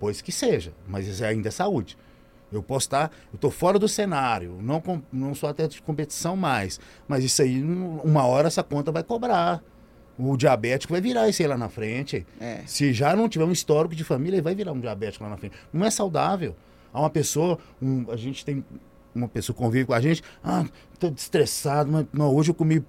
[0.00, 1.96] Pois que seja, mas isso ainda é saúde.
[2.52, 4.82] Eu posso estar, eu estou fora do cenário, não,
[5.12, 6.78] não sou atleta de competição mais,
[7.08, 9.60] mas isso aí, um- uma hora essa conta vai cobrar.
[10.18, 12.24] O diabético vai virar isso aí lá na frente.
[12.40, 12.60] É.
[12.66, 15.36] Se já não tiver um histórico de família, ele vai virar um diabético lá na
[15.36, 15.56] frente.
[15.72, 16.54] Não é saudável.
[16.92, 18.64] Há uma pessoa, um- a gente tem
[19.14, 20.64] uma pessoa que convive com a gente, ah,
[20.98, 22.84] tô estressado, mas não, hoje eu comi,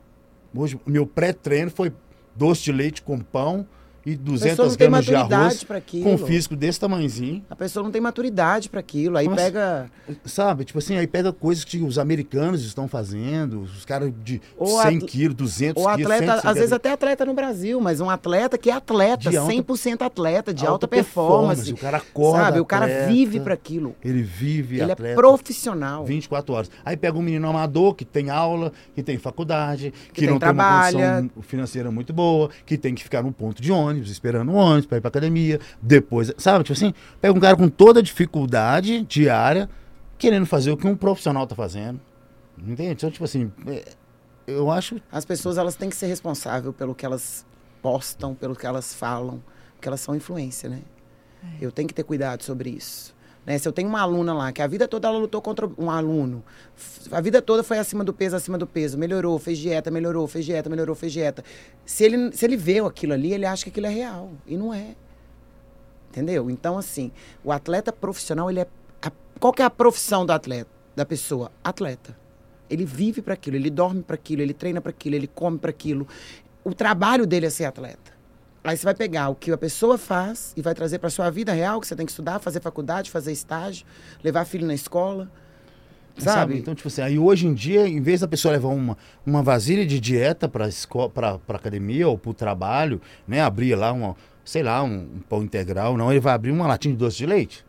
[0.56, 1.92] hoje meu pré-treino foi
[2.36, 3.68] doce de leite com pão
[4.06, 7.44] e A pessoa 200 não tem gramas de maturidade arroz com um físico desse tamanhozinho.
[7.50, 9.18] A pessoa não tem maturidade para aquilo.
[9.18, 9.42] Aí Nossa.
[9.42, 9.92] pega.
[10.24, 10.64] Sabe?
[10.66, 14.98] Tipo assim, aí pega coisas que os americanos estão fazendo, os caras de Ou 100
[14.98, 18.10] atl- quilos, 200 O quilos, atleta, 150 às vezes até atleta no Brasil, mas um
[18.10, 21.74] atleta que é atleta, De alta- 100% atleta, de alta alta, performance.
[21.74, 22.60] O cara acorda sabe?
[22.60, 23.96] O cara vive para aquilo.
[24.04, 25.14] Ele vive Ele atleta.
[25.14, 26.06] é profissional.
[26.06, 26.72] 24 horas.
[26.84, 30.50] Aí pega um menino amador que tem aula, que tem faculdade, que, tem não tem
[30.50, 31.16] uma trabalha.
[31.22, 34.86] condição financeira muito boa, que tem que ficar num ponto de ônibus, esperando o ônibus
[34.86, 36.64] para ir pra academia, depois, sabe?
[36.64, 39.70] Tipo assim, pega um cara com toda a dificuldade diária,
[40.18, 42.00] querendo fazer o que um profissional tá fazendo.
[42.58, 42.92] Entende?
[42.92, 43.84] Então, tipo assim, é,
[44.48, 47.46] eu acho As pessoas elas têm que ser responsáveis pelo que elas
[47.82, 49.42] postam, pelo que elas falam,
[49.76, 50.82] porque elas são influência, né?
[51.62, 53.15] Eu tenho que ter cuidado sobre isso.
[53.46, 53.58] Né?
[53.58, 56.44] Se eu tenho uma aluna lá, que a vida toda ela lutou contra um aluno,
[57.12, 60.46] a vida toda foi acima do peso, acima do peso, melhorou, fez dieta, melhorou, fez
[60.46, 61.44] dieta, melhorou, fez dieta.
[61.86, 64.32] Se ele, se ele vê aquilo ali, ele acha que aquilo é real.
[64.48, 64.96] E não é.
[66.10, 66.50] Entendeu?
[66.50, 67.12] Então, assim,
[67.44, 68.68] o atleta profissional, ele é.
[69.02, 71.52] a- qual que é a profissão do atleta, da pessoa?
[71.64, 72.18] Atleta.
[72.70, 75.70] Ele vive para aquilo, ele dorme para aquilo, ele treina para aquilo, ele come para
[75.70, 76.08] aquilo.
[76.64, 78.15] O trabalho dele é ser atleta.
[78.66, 81.54] Aí você vai pegar o que a pessoa faz e vai trazer para sua vida
[81.54, 83.86] real, que você tem que estudar, fazer faculdade, fazer estágio,
[84.24, 85.30] levar filho na escola.
[86.18, 86.58] Sabe?
[86.58, 89.86] Então, tipo assim, aí hoje em dia, em vez da pessoa levar uma, uma vasilha
[89.86, 90.68] de dieta para
[91.14, 95.44] para academia ou para o trabalho, né, abrir lá uma, sei lá, um, um pão
[95.44, 97.66] integral, não, ele vai abrir uma latinha de doce de leite,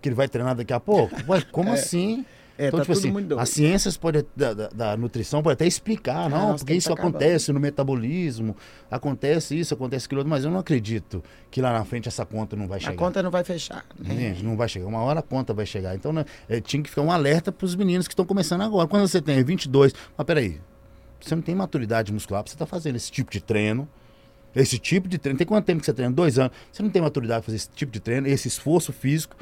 [0.00, 1.16] que ele vai treinar daqui a pouco.
[1.26, 2.24] Ué, como assim?
[2.62, 6.26] É, então, tá tipo assim, as ciências pode, da, da, da nutrição pode até explicar,
[6.26, 7.16] Ah, não, porque isso tá acabando.
[7.16, 8.56] acontece no metabolismo,
[8.90, 12.54] acontece isso, acontece aquilo, outro, mas eu não acredito que lá na frente essa conta
[12.56, 12.96] não vai A chegar.
[12.96, 13.84] conta não vai fechar.
[13.98, 14.14] né?
[14.14, 14.86] Gente, não vai chegar.
[14.86, 15.94] Uma hora a conta vai chegar.
[15.94, 18.86] Então, né, é, tinha que ficar um alerta para os meninos que estão começando agora.
[18.88, 20.60] Quando você tem 22, mas peraí,
[21.20, 23.88] você não tem maturidade muscular para você estar fazendo esse tipo de treino.
[24.54, 25.38] Esse tipo de treino.
[25.38, 26.12] Tem quanto tempo que você treina?
[26.14, 26.52] Dois anos.
[26.70, 29.34] Você não tem maturidade para fazer esse tipo de treino, esse esforço físico.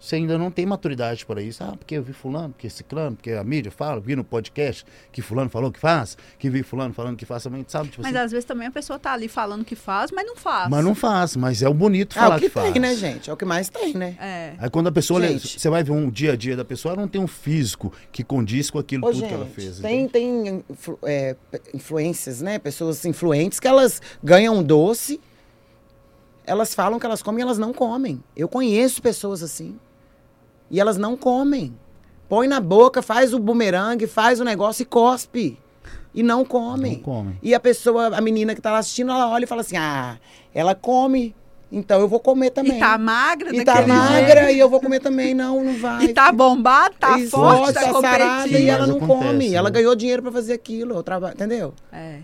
[0.00, 1.62] Você ainda não tem maturidade para isso.
[1.64, 5.20] Ah, porque eu vi fulano, porque ciclano, porque a mídia fala, vi no podcast que
[5.20, 7.88] fulano falou que faz, que vi fulano falando que faz também, sabe?
[7.88, 10.36] Tipo Mas assim, às vezes também a pessoa tá ali falando que faz, mas não
[10.36, 10.70] faz.
[10.70, 12.72] mas não faz, mas é o bonito falar o que, faz.
[12.72, 13.28] tem, né, gente?
[13.28, 14.16] É o que mais tem, né?
[14.20, 14.54] É.
[14.58, 15.58] Aí quando a pessoa, olha, Gente.
[15.60, 18.22] você vai ver um dia a dia da pessoa, ela não tem um físico que
[18.22, 19.80] condiz com aquilo Ô, tudo gente, que ela fez.
[19.80, 20.12] tem, entende?
[20.12, 21.34] tem influ- é,
[21.74, 22.58] influências, né?
[22.58, 25.20] Pessoas influentes que elas ganham um doce,
[26.46, 28.22] elas falam que elas comem e elas não comem.
[28.36, 29.76] Eu conheço pessoas assim.
[30.70, 31.74] E elas não comem.
[32.28, 35.58] Põe na boca, faz o bumerangue, faz o negócio e cospe.
[36.14, 36.96] E não comem.
[36.96, 37.38] Não comem.
[37.42, 40.18] E a pessoa, a menina que tá lá assistindo, ela olha e fala assim: ah,
[40.54, 41.34] ela come
[41.70, 42.76] Então eu vou comer também.
[42.76, 44.56] E tá magra E tá magra jeito.
[44.56, 45.34] e eu vou comer também.
[45.34, 46.04] Não, não vai.
[46.04, 49.54] E tá bombado, tá Isso, forte, tá tá sarada e ela não acontece, come.
[49.54, 49.74] Ela né?
[49.74, 50.94] ganhou dinheiro pra fazer aquilo.
[50.94, 51.32] Eu traba...
[51.32, 51.74] Entendeu?
[51.92, 52.20] É.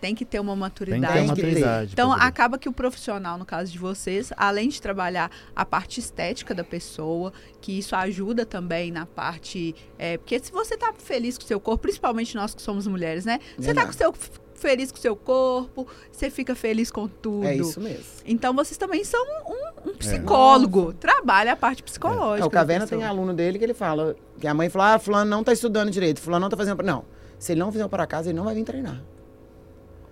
[0.00, 1.12] Tem que ter uma maturidade.
[1.12, 1.42] Tem que ter.
[1.46, 1.92] maturidade.
[1.92, 6.54] Então, acaba que o profissional, no caso de vocês, além de trabalhar a parte estética
[6.54, 9.74] da pessoa, que isso ajuda também na parte.
[9.98, 13.24] é, porque se você tá feliz com o seu corpo, principalmente nós que somos mulheres,
[13.24, 13.40] né?
[13.58, 14.14] Você tá com o seu,
[14.54, 17.46] feliz com o seu corpo, você fica feliz com tudo.
[17.46, 18.04] É isso mesmo.
[18.24, 20.92] Então, vocês também são um, um psicólogo.
[20.92, 22.44] Trabalha a parte psicológica.
[22.44, 25.30] É, o Caverna tem aluno dele que ele fala que a mãe fala: ah, fulano
[25.30, 26.82] não tá estudando direito, fulano não tá fazendo.
[26.82, 27.04] Não.
[27.38, 29.00] Se ele não fizer para casa, ele não vai vir treinar.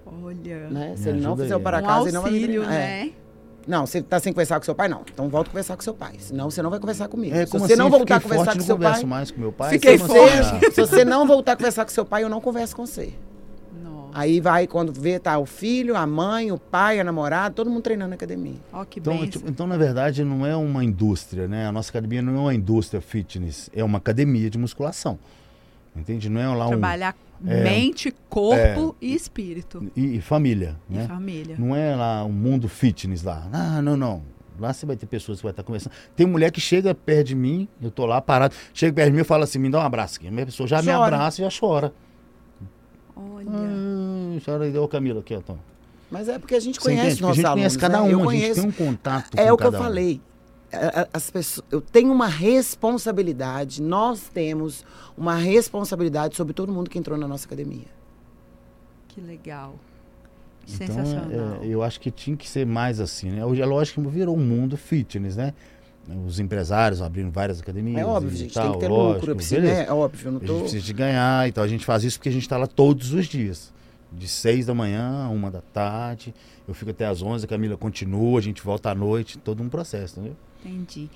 [0.06, 0.68] Olha.
[0.70, 0.94] Né?
[0.96, 1.60] Se Me ele não fizer aí.
[1.60, 2.82] o para um casa, ele não vai vir auxílio, treinar.
[2.82, 3.04] É.
[3.04, 3.12] né?
[3.66, 5.02] Não, você tá sem conversar com seu pai, não.
[5.12, 6.14] Então volta a conversar com seu pai.
[6.20, 7.34] Senão você não vai conversar comigo.
[7.34, 7.76] É, se você assim?
[7.82, 9.10] não voltar a conversar forte, com não seu converso pai.
[9.10, 9.70] mais com meu pai.
[9.72, 10.14] Fiquei Se assim?
[10.60, 13.12] você, se você não voltar a conversar com seu pai, eu não converso com você.
[13.82, 14.10] Nossa.
[14.14, 17.82] Aí vai, quando vê, tá o filho, a mãe, o pai, a namorada, todo mundo
[17.82, 18.54] treinando na academia.
[18.72, 19.28] Ó, que Então, bem.
[19.28, 21.66] tipo, então, na verdade, não é uma indústria, né?
[21.66, 25.18] A nossa academia não é uma indústria fitness, é uma academia de musculação.
[25.96, 26.28] Entende?
[26.28, 26.70] Não é lá um.
[26.70, 27.16] Trabalhar
[27.46, 29.90] é, mente, corpo e espírito.
[29.96, 31.06] E, e família, E né?
[31.06, 31.56] família.
[31.58, 33.46] Não é lá um mundo fitness lá.
[33.52, 34.22] Ah, não, não.
[34.58, 35.92] Lá você vai ter pessoas que vai estar conversando.
[36.14, 39.20] Tem mulher que chega perto de mim, eu tô lá parado, chega perto de mim
[39.20, 40.28] e fala assim, me dá um abraço aqui.
[40.28, 41.04] A minha pessoa já me Chora.
[41.16, 41.92] abraça e já chora.
[43.14, 43.48] Olha.
[43.50, 45.40] Ah, chora e deu Camila aqui, ó.
[45.40, 45.58] Tom.
[46.10, 47.20] Mas é porque a gente Você conhece entende?
[47.20, 47.60] Porque a nossos gente alunos.
[47.62, 48.02] conhece cada né?
[48.04, 48.60] um, Eu a gente conheço.
[48.60, 49.82] tem um contato É com o que eu cada um.
[51.12, 54.84] As pessoas, eu tenho uma responsabilidade, nós temos
[55.16, 57.86] uma responsabilidade sobre todo mundo que entrou na nossa academia.
[59.08, 59.74] Que legal.
[60.68, 61.62] Então, Sensacional.
[61.62, 63.44] é, eu acho que tinha que ser mais assim, né?
[63.44, 65.54] Hoje é lógico que virou um mundo fitness, né?
[66.26, 68.00] Os empresários abrindo várias academias.
[68.00, 69.86] É óbvio, e gente, tal, tem que ter lógico, lucro, eu preciso, né?
[69.86, 70.60] É óbvio, eu não A gente tô...
[70.60, 73.26] precisa de ganhar, então a gente faz isso porque a gente está lá todos os
[73.26, 73.74] dias.
[74.12, 76.32] De seis da manhã a uma da tarde.
[76.66, 79.68] Eu fico até às onze, a Camila continua, a gente volta à noite, todo um
[79.68, 80.36] processo, entendeu?
[80.64, 81.08] Entendi.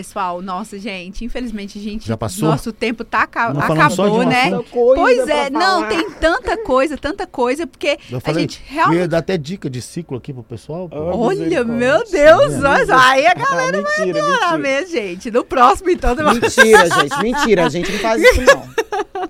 [0.00, 2.06] Pessoal, nossa, gente, infelizmente, a gente.
[2.06, 2.50] Já passou?
[2.50, 4.50] Nosso tempo tá aca- Não falamos só de acabou, né?
[4.70, 8.98] Pois é, não, tem tanta coisa, tanta coisa, porque Eu a falei, gente eu realmente.
[8.98, 10.86] ia dar até dica de ciclo aqui pro pessoal.
[10.86, 10.96] pô.
[10.98, 14.58] Oh, Olha, meu Deus, Sim, mas aí a galera Ah, mentira, vai mentira.
[14.58, 15.30] mesmo, gente.
[15.30, 17.64] No próximo, então, Mentira, gente, mentira.
[17.64, 18.68] A gente não faz isso, não.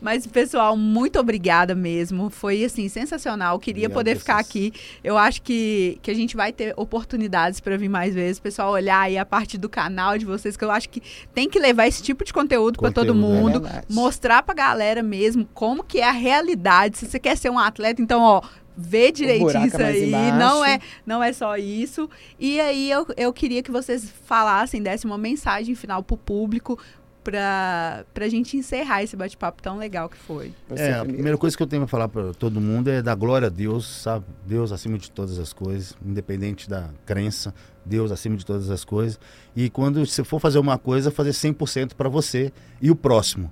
[0.00, 2.30] Mas, pessoal, muito obrigada mesmo.
[2.30, 3.58] Foi, assim, sensacional.
[3.58, 4.20] Queria Obrigado poder vocês.
[4.20, 4.72] ficar aqui.
[5.02, 8.38] Eu acho que, que a gente vai ter oportunidades para vir mais vezes.
[8.38, 11.02] Pessoal, olhar aí a parte do canal de vocês, que eu acho que
[11.34, 13.60] tem que levar esse tipo de conteúdo para todo Conteúdo, é mundo.
[13.60, 13.86] verdade.
[13.90, 16.98] mostrar pra galera mesmo como que é a realidade.
[16.98, 18.40] Se você quer ser um atleta, então, ó,
[18.76, 20.10] vê direitinho é isso aí.
[20.32, 22.08] Não é, não é só isso.
[22.38, 26.78] E aí eu, eu queria que vocês falassem, dessem uma mensagem final pro público
[27.24, 30.52] pra, pra gente encerrar esse bate-papo tão legal que foi.
[30.68, 33.14] Você É, a primeira coisa que eu tenho para falar para todo mundo é dar
[33.16, 34.24] glória a Deus, sabe?
[34.46, 37.52] Deus acima de todas as coisas, independente da crença,
[37.88, 39.18] Deus acima de todas as coisas.
[39.56, 43.50] E quando você for fazer uma coisa, fazer 100% para você e o próximo.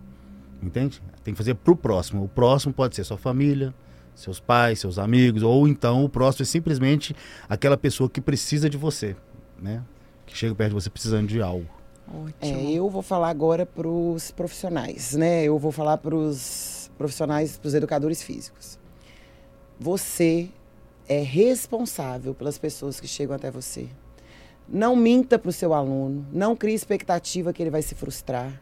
[0.63, 1.03] Entende?
[1.25, 2.25] Tem que fazer pro próximo.
[2.25, 3.75] O próximo pode ser sua família,
[4.15, 7.15] seus pais, seus amigos, ou então o próximo é simplesmente
[7.49, 9.17] aquela pessoa que precisa de você,
[9.61, 9.83] né?
[10.25, 11.67] Que chega perto de você precisando de algo.
[12.09, 12.35] Ótimo.
[12.41, 15.45] É, eu vou falar agora para os profissionais, né?
[15.45, 18.79] Eu vou falar para os profissionais, para os educadores físicos.
[19.79, 20.49] Você
[21.09, 23.89] é responsável pelas pessoas que chegam até você.
[24.69, 28.61] Não minta para o seu aluno, não crie expectativa que ele vai se frustrar.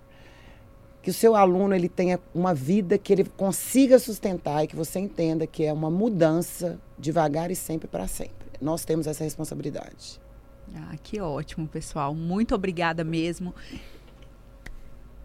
[1.03, 4.99] Que o seu aluno ele tenha uma vida que ele consiga sustentar e que você
[4.99, 8.47] entenda que é uma mudança devagar e sempre para sempre.
[8.61, 10.21] Nós temos essa responsabilidade.
[10.75, 12.15] Ah, que ótimo, pessoal.
[12.15, 13.55] Muito obrigada mesmo.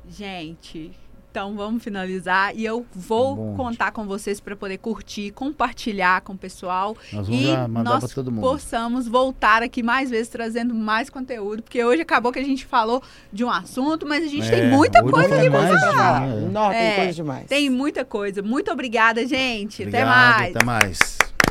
[0.08, 0.92] Gente,
[1.32, 3.56] então vamos finalizar e eu vou Bom.
[3.56, 6.98] contar com vocês para poder curtir, compartilhar com o pessoal
[7.30, 7.48] e
[7.84, 8.42] nós para todo mundo.
[8.42, 13.02] possamos voltar aqui mais vezes trazendo mais conteúdo, porque hoje acabou que a gente falou
[13.32, 16.22] de um assunto, mas a gente É, tem muita coisa aqui pra mais, falar.
[16.22, 16.50] né?
[16.52, 17.46] Não, tem É, coisa demais.
[17.48, 18.42] Tem muita coisa.
[18.42, 19.84] Muito obrigada, gente.
[19.84, 20.56] Obrigado, Até mais.
[20.56, 21.39] Até mais.